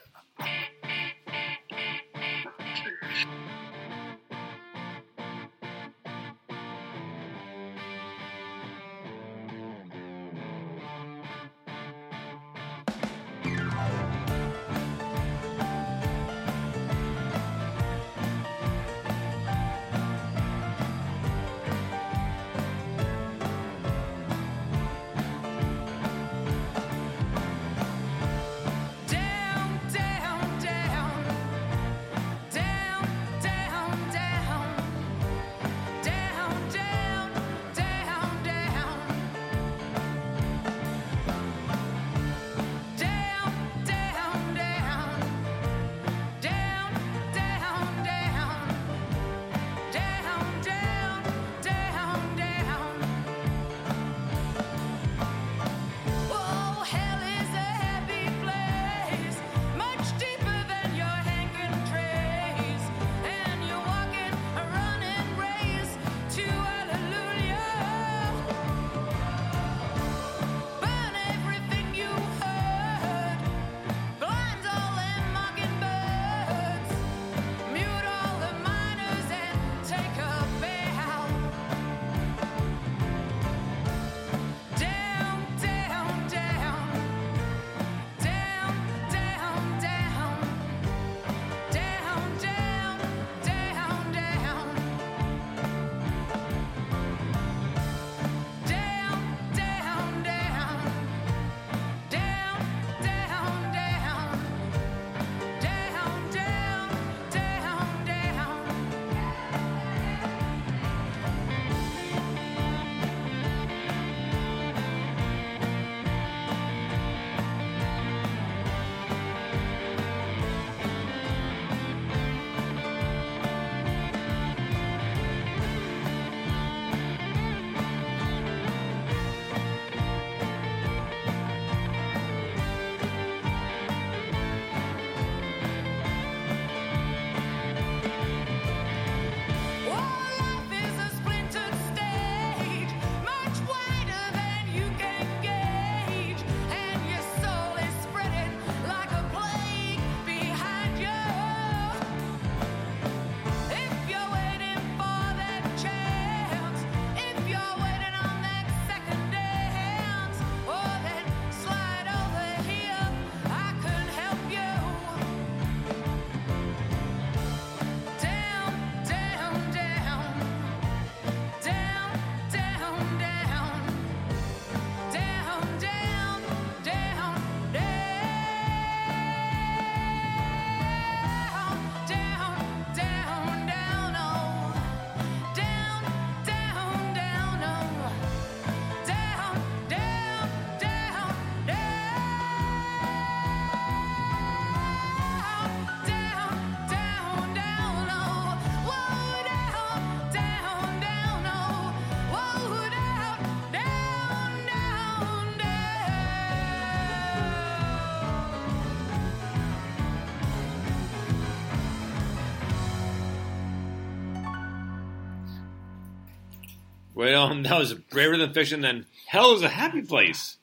[217.46, 217.62] On.
[217.62, 218.80] That was braver than fiction.
[218.80, 220.56] Then hell is a happy place.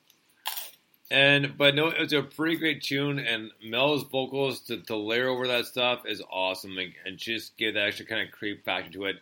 [1.10, 5.28] And but no, it was a pretty great tune, and Mel's vocals to, to layer
[5.28, 8.90] over that stuff is awesome, and, and just give that extra kind of creep factor
[8.92, 9.16] to it.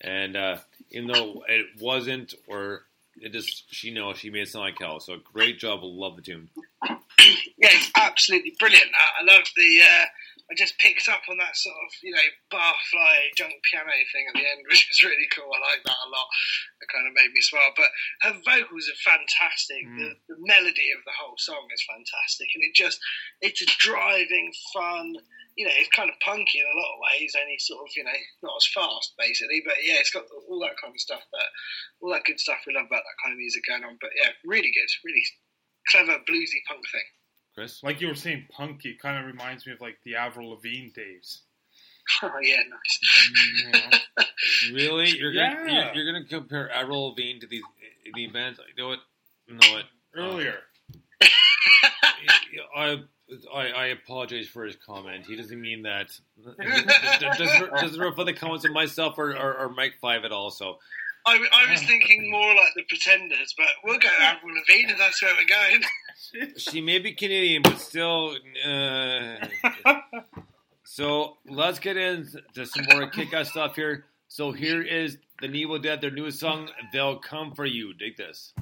[0.00, 0.58] And uh,
[0.90, 2.82] even though it wasn't, or
[3.20, 5.00] it just she knows she made it sound like hell.
[5.00, 6.48] So great job, love the tune.
[7.60, 8.86] Yeah, it's absolutely brilliant.
[8.96, 9.80] I, I love the.
[9.82, 10.04] Uh,
[10.48, 14.34] I just picked up on that sort of you know barfly junk piano thing at
[14.34, 15.48] the end, which is really cool.
[15.52, 16.28] I like that a lot.
[16.80, 17.76] It kind of made me smile.
[17.76, 17.92] But
[18.24, 19.84] her vocals are fantastic.
[19.84, 20.20] The, mm.
[20.28, 22.96] the melody of the whole song is fantastic, and it just
[23.44, 25.20] it's a driving, fun.
[25.58, 28.04] You know, it's kind of punky in a lot of ways, only sort of you
[28.08, 29.60] know not as fast basically.
[29.60, 31.24] But yeah, it's got all that kind of stuff.
[31.32, 31.50] That
[32.00, 34.00] all that good stuff we love about that kind of music going on.
[34.00, 35.24] But yeah, really good, really
[35.92, 37.08] clever bluesy punk thing.
[37.58, 40.90] Chris, Like you were saying, punky kind of reminds me of like the Avril Lavigne
[40.90, 41.42] days.
[42.22, 44.00] Oh yeah, nice.
[44.16, 45.92] Mm, really, you're gonna Yeah.
[45.92, 47.62] you're, you're gonna compare Avril Lavigne to these
[48.06, 48.58] eh, these bands?
[48.74, 48.98] You know what?
[49.46, 49.82] You know what?
[49.82, 50.54] Um, Earlier.
[52.74, 53.02] I,
[53.54, 55.26] I I apologize for his comment.
[55.26, 56.18] He doesn't mean that.
[56.58, 60.50] doesn't, doesn't reflect the comments of myself or, or, or Mike Five at all.
[60.50, 60.78] So
[61.28, 65.22] I, I was thinking more like the Pretenders, but we'll go Avril Lavigne if that's
[65.22, 66.54] where we're going.
[66.56, 68.36] she may be Canadian, but still.
[68.66, 69.36] Uh,
[70.84, 74.06] so let's get into some more kick-ass stuff here.
[74.28, 78.52] So here is the Evil Dead, their newest song, "They'll Come for You." Dig this.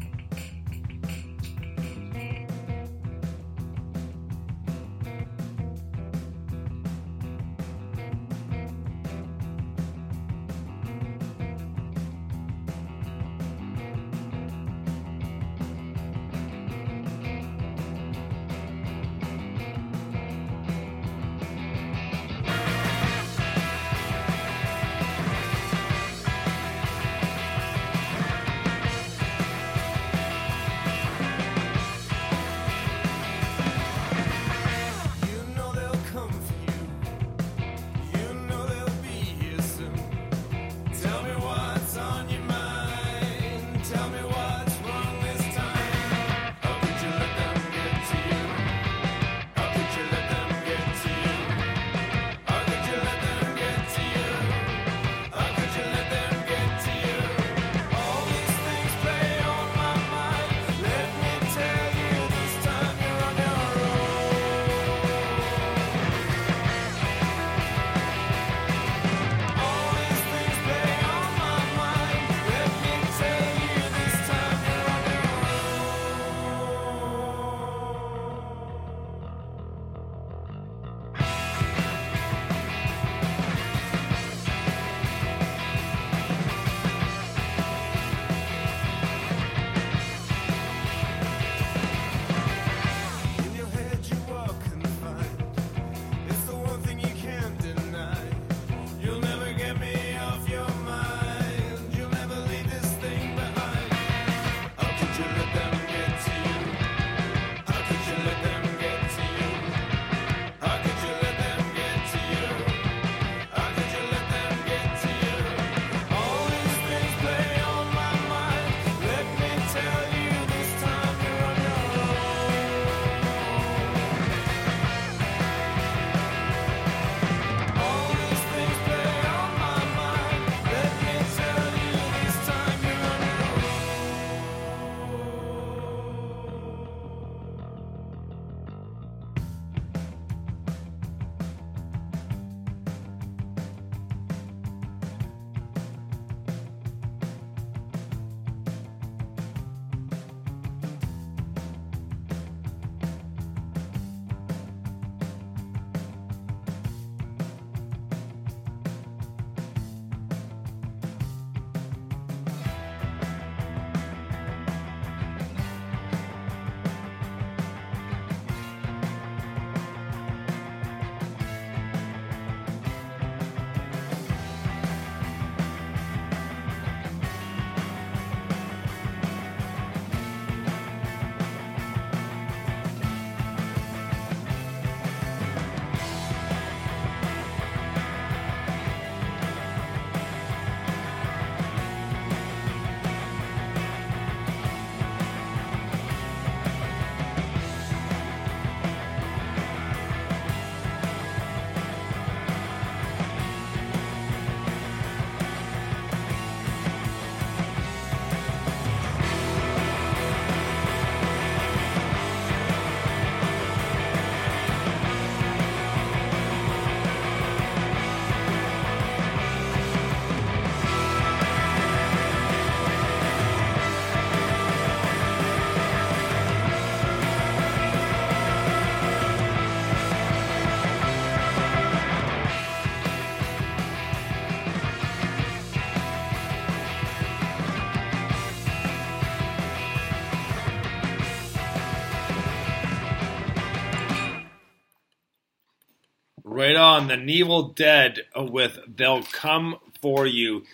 [246.96, 247.08] On.
[247.08, 250.64] The Evil Dead with They'll Come For You.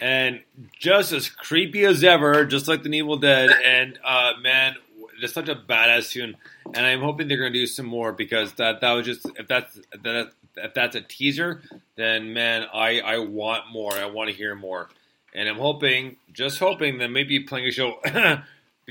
[0.00, 0.40] And
[0.78, 3.50] just as creepy as ever, just like the Evil Dead.
[3.50, 4.76] And uh, man,
[5.20, 6.36] it's such a badass tune.
[6.74, 9.46] And I'm hoping they're going to do some more because that that was just if
[9.46, 11.62] that's that if that's a teaser,
[11.96, 13.92] then man, I I want more.
[13.92, 14.88] I want to hear more.
[15.34, 17.98] And I'm hoping, just hoping, that maybe playing a show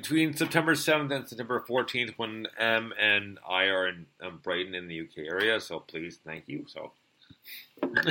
[0.02, 4.88] between September 7th and September 14th when M and I are in um, Brighton in
[4.88, 5.62] the UK area.
[5.62, 6.66] So please, thank you.
[6.68, 6.94] So.
[7.82, 7.94] So, um,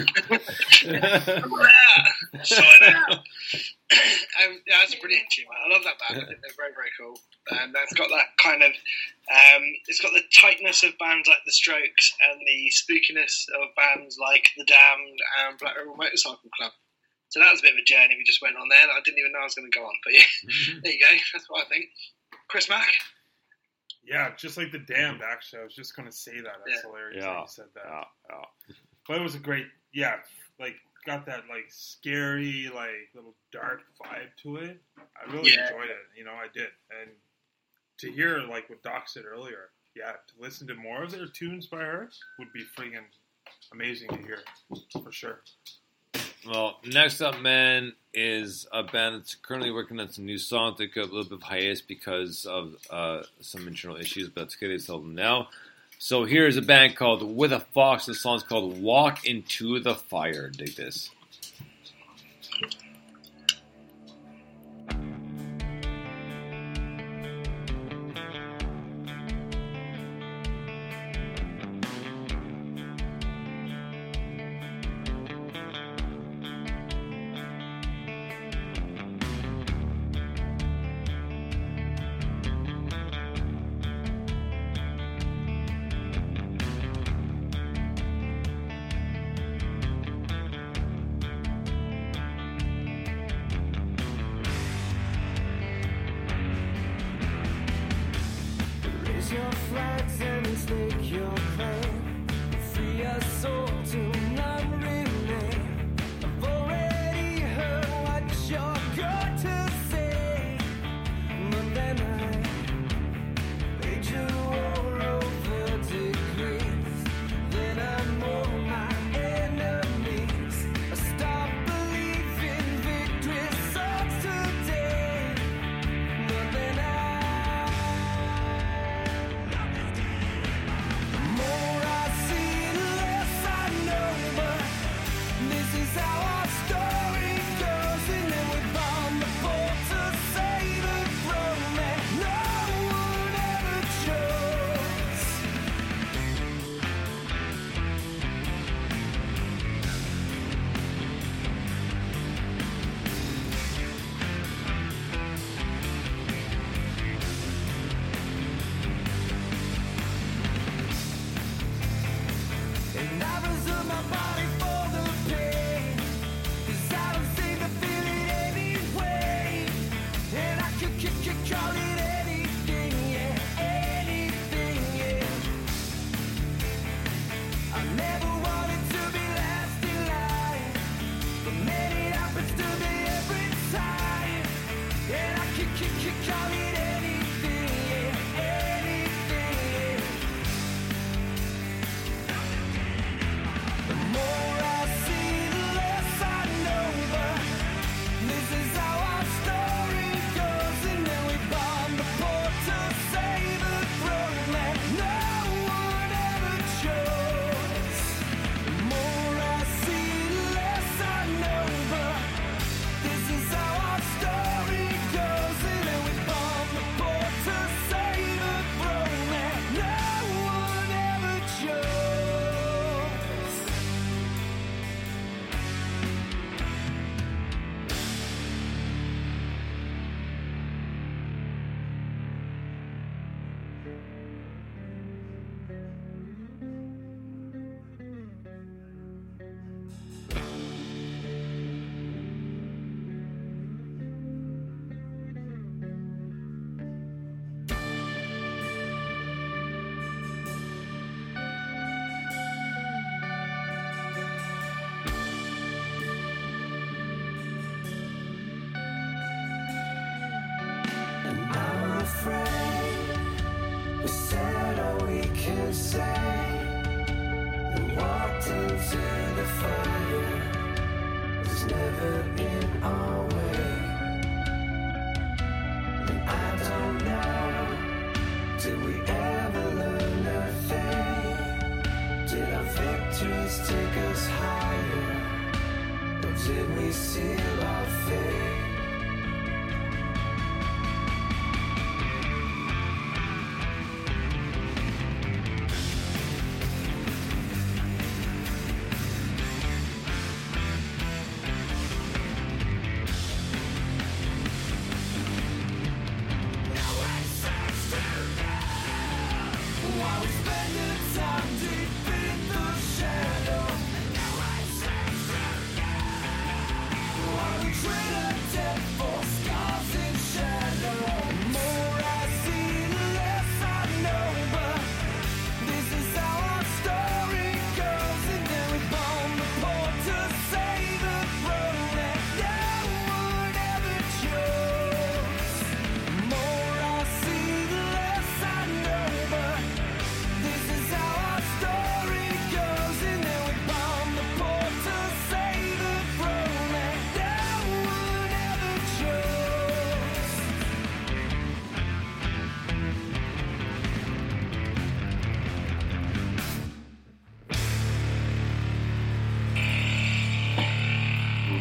[4.70, 5.46] that's brilliant tune.
[5.50, 6.22] I love that band.
[6.22, 7.18] I think they're very, very cool.
[7.50, 11.52] And that's got that kind of, um, it's got the tightness of bands like The
[11.52, 16.72] Strokes and the spookiness of bands like The Damned and Black Rebel Motorcycle Club.
[17.30, 19.00] So that was a bit of a journey we just went on there that I
[19.04, 19.94] didn't even know I was going to go on.
[20.04, 20.78] But yeah, mm-hmm.
[20.84, 21.06] there you go.
[21.32, 21.86] That's what I think.
[22.48, 22.90] Chris Mack.
[24.04, 25.20] Yeah, just like the damned.
[25.22, 26.56] Actually, I was just going to say that.
[26.66, 27.22] That's hilarious.
[27.22, 28.06] that Yeah, you said that.
[29.06, 30.16] But it was a great, yeah,
[30.58, 30.74] like
[31.06, 34.80] got that like scary, like little dark vibe to it.
[34.98, 35.68] I really Yeah.
[35.68, 35.96] enjoyed it.
[36.16, 36.68] You know, I did.
[37.00, 37.10] And
[37.98, 41.66] to hear like what Doc said earlier, yeah, to listen to more of their tunes
[41.66, 43.04] by her would be freaking
[43.72, 44.38] amazing to hear
[45.02, 45.42] for sure.
[46.46, 50.78] Well, next up, man, is a band that's currently working on some new songs.
[50.78, 54.56] They got a little bit of hiatus because of uh, some internal issues, but it's
[54.56, 55.48] good tell them now.
[55.98, 58.06] So here's a band called With a Fox.
[58.06, 60.48] The song's called Walk Into the Fire.
[60.48, 61.10] Dig this.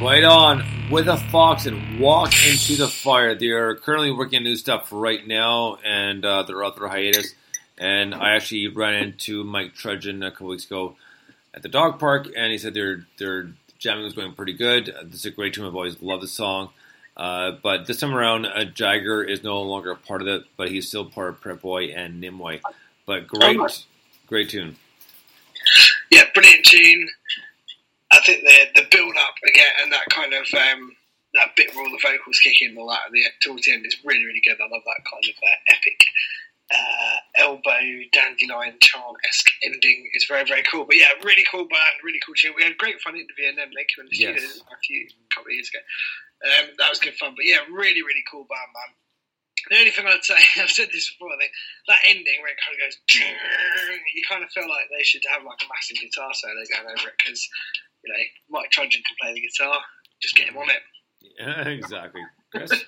[0.10, 0.64] Right on.
[0.90, 3.36] With a fox and walk into the fire.
[3.36, 7.36] They are currently working on new stuff right now, and uh, they're out their hiatus.
[7.78, 10.96] And I actually ran into Mike Trudgeon a couple weeks ago
[11.54, 14.92] at the dog park, and he said their their jamming was going pretty good.
[15.04, 15.68] This is a great tune.
[15.68, 16.70] I've always loved the song.
[17.16, 20.72] Uh, but this time around, uh, Jagger is no longer a part of it, but
[20.72, 22.62] he's still part of Prep Boy and Nimue.
[23.06, 23.60] But great,
[24.26, 24.76] great tune.
[26.10, 27.10] yeah, brilliant tune.
[28.12, 30.96] I think the the build up again and that kind of um,
[31.36, 33.74] that bit where all the vocals kick in and all that at the towards the
[33.74, 34.58] end is really really good.
[34.60, 36.00] I love that kind of uh, epic
[36.74, 37.82] uh, elbow
[38.14, 40.10] dandelion chant esque ending.
[40.14, 40.86] It's very very cool.
[40.86, 42.54] But yeah, really cool band, really cool tune.
[42.58, 43.70] We had a great fun interviewing them.
[43.76, 44.62] They came in the studio Yes.
[44.66, 45.82] a few couple of years ago.
[46.40, 47.34] Um, that was good fun.
[47.38, 48.92] But yeah, really really cool band, man.
[49.70, 51.52] The only thing I'd say, I've said this before, I think
[51.92, 52.96] that ending where it kind of goes,
[54.16, 57.12] you kind of feel like they should have like a massive guitar solo going over
[57.12, 57.44] it because,
[58.04, 58.20] you know,
[58.60, 59.80] Mike Trudgeon can play the guitar.
[60.22, 60.82] Just get him on it.
[61.40, 62.22] Yeah, exactly.
[62.52, 62.72] Chris?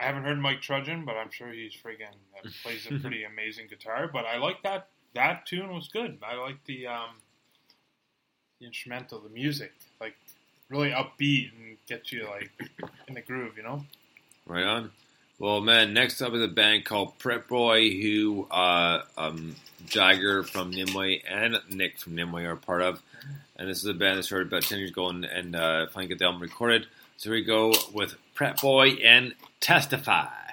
[0.00, 3.66] I haven't heard Mike Trudgeon, but I'm sure he's friggin' uh, plays a pretty amazing
[3.68, 4.08] guitar.
[4.12, 6.18] But I like that that tune was good.
[6.22, 7.16] I like the um,
[8.60, 10.14] the instrumental, the music, like
[10.68, 12.50] really upbeat and get you like
[13.08, 13.84] in the groove, you know.
[14.46, 14.90] Right on.
[15.40, 19.54] Well, man, next up is a band called Prep Boy, who uh, um,
[19.86, 23.00] Jagger from Nimue and Nick from Nimue are part of.
[23.54, 26.08] And this is a band that started about 10 years ago and, and uh, finally
[26.08, 26.86] get the album recorded.
[27.18, 30.47] So we go with Prep Boy and Testify.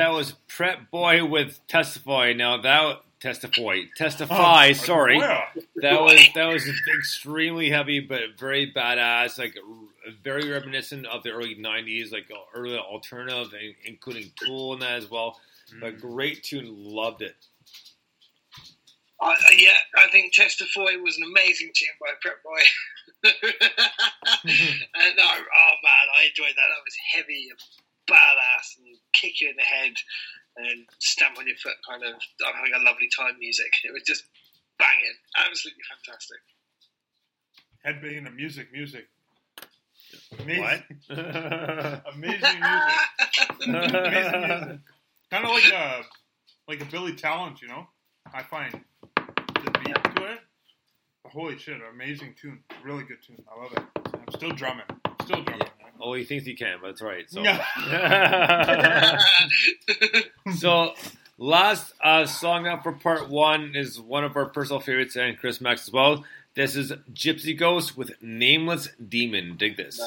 [0.00, 2.32] That was Prep Boy with Testify.
[2.32, 4.68] Now that Testify, Testify.
[4.70, 5.44] Oh, sorry, wow.
[5.76, 6.66] that was that was
[6.98, 9.38] extremely heavy, but very badass.
[9.38, 9.58] Like
[10.22, 13.52] very reminiscent of the early '90s, like early alternative,
[13.84, 15.38] including Tool and that as well.
[15.80, 16.08] But mm-hmm.
[16.08, 17.36] great tune, loved it.
[19.20, 22.60] I, yeah, I think Chester Foy was an amazing tune by Prep Boy.
[23.20, 24.80] Mm-hmm.
[24.96, 26.68] and no, oh man, I enjoyed that.
[26.72, 27.58] That was heavy and
[28.08, 29.94] badass and kick you in the head
[30.56, 32.14] and stamp on your foot kind of
[32.46, 33.72] I'm having a lovely time music.
[33.84, 34.24] It was just
[34.78, 35.16] banging.
[35.38, 36.40] Absolutely fantastic.
[37.86, 39.08] Headbanging to music, music.
[40.38, 40.62] Amazing.
[40.62, 40.82] What?
[42.14, 42.98] Amazing music.
[43.66, 44.78] Amazing music.
[45.30, 46.02] Kind of like a
[46.68, 47.86] like a Billy Talent, you know.
[48.32, 48.80] I find
[49.16, 50.40] the beat to it.
[51.26, 51.78] Holy shit!
[51.92, 52.58] Amazing tune.
[52.82, 53.42] Really good tune.
[53.48, 53.82] I love it.
[54.14, 54.84] I'm still drumming.
[55.22, 55.68] Still drumming.
[56.00, 57.28] Oh, he thinks he can, but that's right.
[57.30, 57.42] So,
[60.56, 60.94] so
[61.38, 65.60] last uh, song up for part one is one of our personal favorites, and Chris
[65.60, 66.24] Max as well.
[66.54, 69.56] This is Gypsy Ghost with Nameless Demon.
[69.56, 70.00] Dig this.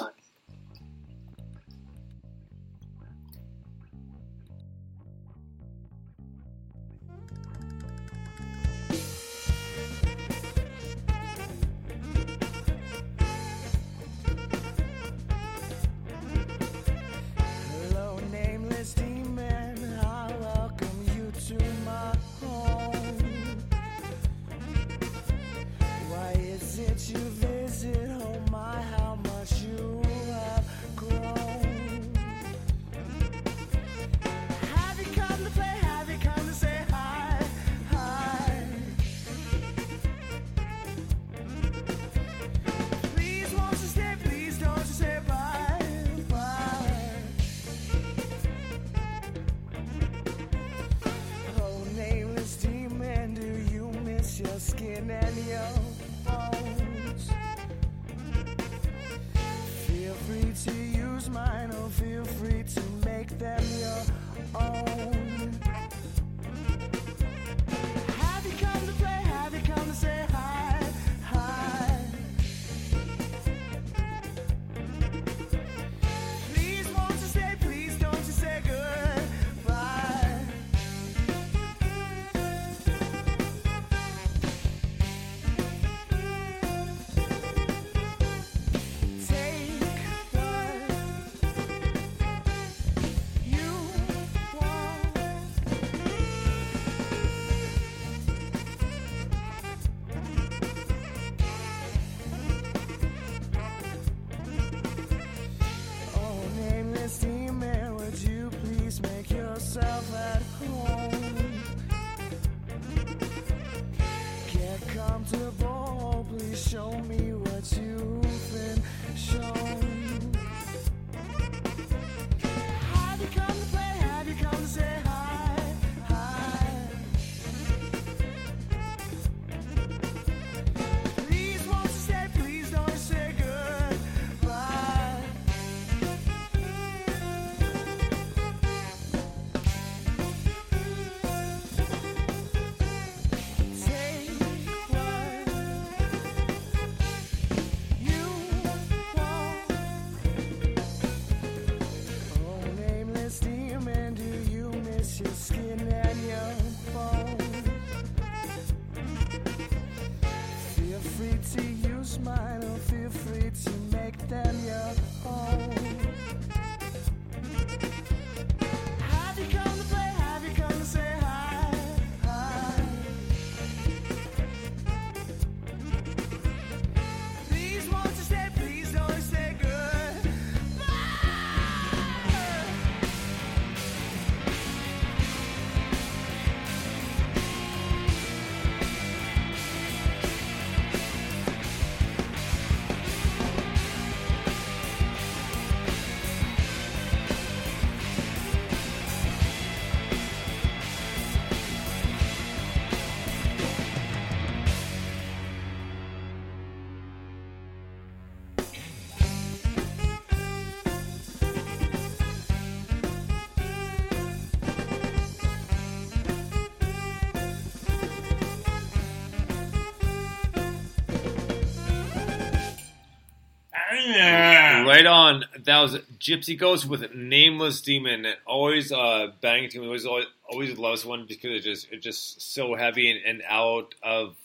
[225.04, 225.44] Right on.
[225.66, 228.26] That was Gypsy Ghost with Nameless Demon.
[228.46, 229.88] Always uh, banging to me.
[229.88, 233.96] Always, always, always loves one because it's just it's just so heavy and, and out
[234.02, 234.38] of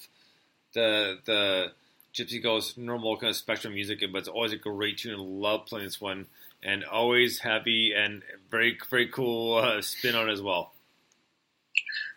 [0.75, 1.73] the the
[2.13, 4.01] Gypsy Ghost normal kind of spectrum music.
[4.11, 5.17] But it's always a great tune.
[5.21, 6.27] Love playing this one,
[6.61, 10.73] and always heavy and very very cool uh, spin on as well.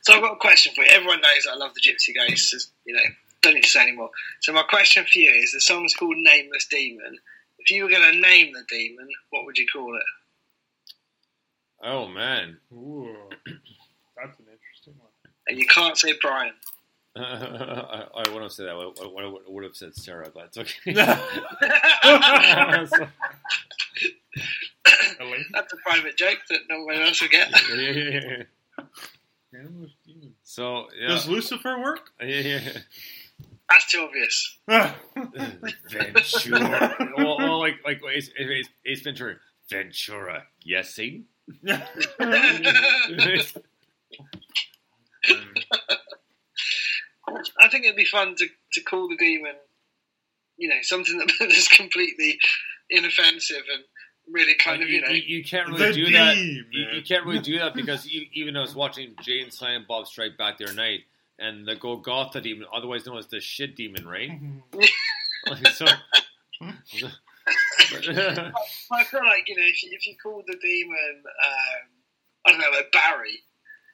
[0.02, 0.90] So I've got a question for you.
[0.92, 2.72] Everyone knows I love the Gypsy Ghosts.
[2.86, 3.02] You know,
[3.44, 4.10] don't need to say anymore.
[4.40, 7.20] So my question for you is: the song's called "Nameless Demon."
[7.62, 10.04] If you were going to name the demon, what would you call it?
[11.84, 12.58] Oh man.
[12.74, 13.16] Ooh,
[14.16, 15.10] that's an interesting one.
[15.48, 16.54] And you can't say Brian.
[17.16, 18.76] I, I wouldn't have said that.
[18.76, 20.94] I, I, I would have said Sarah, but it's okay.
[25.54, 27.52] That's a private joke that no one else will get.
[27.70, 28.44] yeah, yeah,
[29.54, 29.62] yeah.
[30.44, 31.10] So yeah.
[31.10, 32.10] Does Lucifer work?
[32.22, 32.60] Yeah, yeah.
[33.72, 34.58] That's too obvious.
[35.90, 36.96] Ventura.
[37.18, 39.38] well, well, like like Ace, Ace, Ace Ventura.
[39.70, 40.44] Ventura.
[40.64, 41.26] Yes, Satan.
[41.68, 41.88] I
[47.70, 49.56] think it'd be fun to, to call the demon,
[50.58, 52.38] you know, something that is completely
[52.90, 53.84] inoffensive and
[54.30, 55.10] really kind of, you know.
[55.10, 56.38] you, you can't really do that.
[56.38, 59.88] You, you can't really do that because you, even I was watching Jay and Silent
[59.88, 61.02] Bob Strike Back the other night,
[61.42, 64.32] and the Golgotha demon, otherwise known as the shit demon, right?
[65.48, 65.86] Like, so,
[66.62, 66.74] I
[69.04, 71.90] feel like, you know, if you, if you call the demon, um,
[72.46, 73.40] I don't know, like Barry,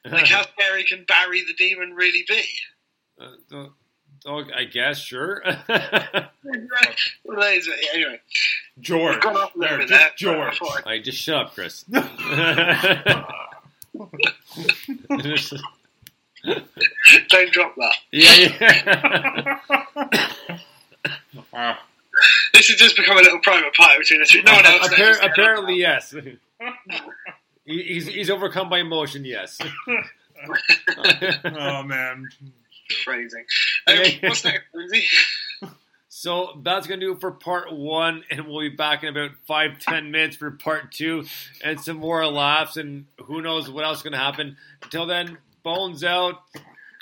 [0.05, 2.43] like how scary can Barry the demon really be?
[3.19, 3.71] uh, the-
[4.25, 5.41] oh, I guess sure.
[7.25, 8.21] Well, that is- anyway,
[8.79, 9.15] George.
[9.15, 10.53] We've gone off a little There, just there, but George.
[10.53, 11.83] I thought I just shut up, Chris.
[16.43, 17.95] Don't drop that.
[18.11, 19.59] yeah,
[19.93, 20.57] yeah.
[22.53, 24.35] This has just become a little private party between us.
[24.43, 24.87] No one else.
[24.87, 26.15] Appar- apparently, yes.
[27.65, 29.59] He's, he's overcome by emotion, yes.
[31.43, 32.29] oh man.
[33.03, 33.43] Phrasing.
[33.85, 35.05] Um, what's next, Lindsay?
[36.07, 39.31] So that's going to do it for part one, and we'll be back in about
[39.45, 41.25] five, ten minutes for part two,
[41.61, 44.55] and some more laughs, and who knows what else is going to happen.
[44.81, 45.37] Until then,
[45.67, 46.35] Bones out.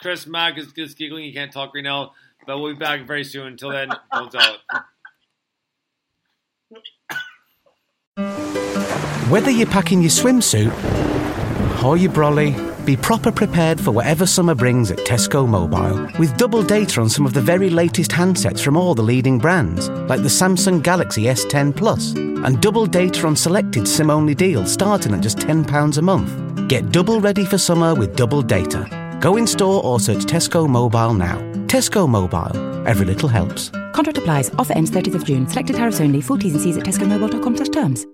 [0.01, 1.25] Chris Mack is just giggling.
[1.25, 2.13] He can't talk right now,
[2.47, 3.45] but we'll be back very soon.
[3.45, 4.57] Until then, Bones out.
[9.29, 10.73] Whether you're packing your swimsuit
[11.83, 12.55] or your brolly,
[12.87, 16.09] be proper prepared for whatever summer brings at Tesco Mobile.
[16.17, 19.89] With double data on some of the very latest handsets from all the leading brands,
[20.09, 25.13] like the Samsung Galaxy S10 Plus, and double data on selected SIM only deals starting
[25.13, 26.44] at just £10 a month.
[26.67, 29.17] Get double ready for summer with double data.
[29.21, 31.37] Go in store or search Tesco Mobile now.
[31.67, 32.57] Tesco Mobile.
[32.87, 33.69] Every little helps.
[33.93, 34.49] Contract applies.
[34.57, 35.47] Offer ends 30th of June.
[35.47, 36.21] Selected tariffs only.
[36.21, 38.07] Full T's and C's at tescomobile.com slash terms.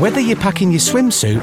[0.00, 1.42] Whether you're packing your swimsuit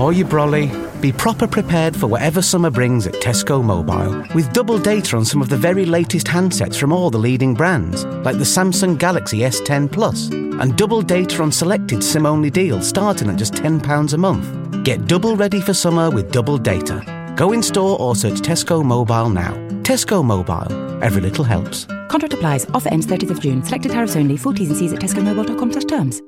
[0.00, 4.24] or your brolly, be proper prepared for whatever summer brings at Tesco Mobile.
[4.34, 8.04] With double data on some of the very latest handsets from all the leading brands,
[8.24, 13.28] like the Samsung Galaxy S10 Plus, and double data on selected SIM only deals starting
[13.28, 14.63] at just £10 a month.
[14.84, 17.02] Get double ready for summer with double data.
[17.36, 19.54] Go in store or search Tesco Mobile now.
[19.82, 21.02] Tesco Mobile.
[21.02, 21.86] Every little helps.
[22.08, 22.66] Contract applies.
[22.74, 23.64] Offer ends 30th of June.
[23.64, 24.36] Selected tariffs only.
[24.36, 26.20] Full T's and C's at tescomobile.com slash terms.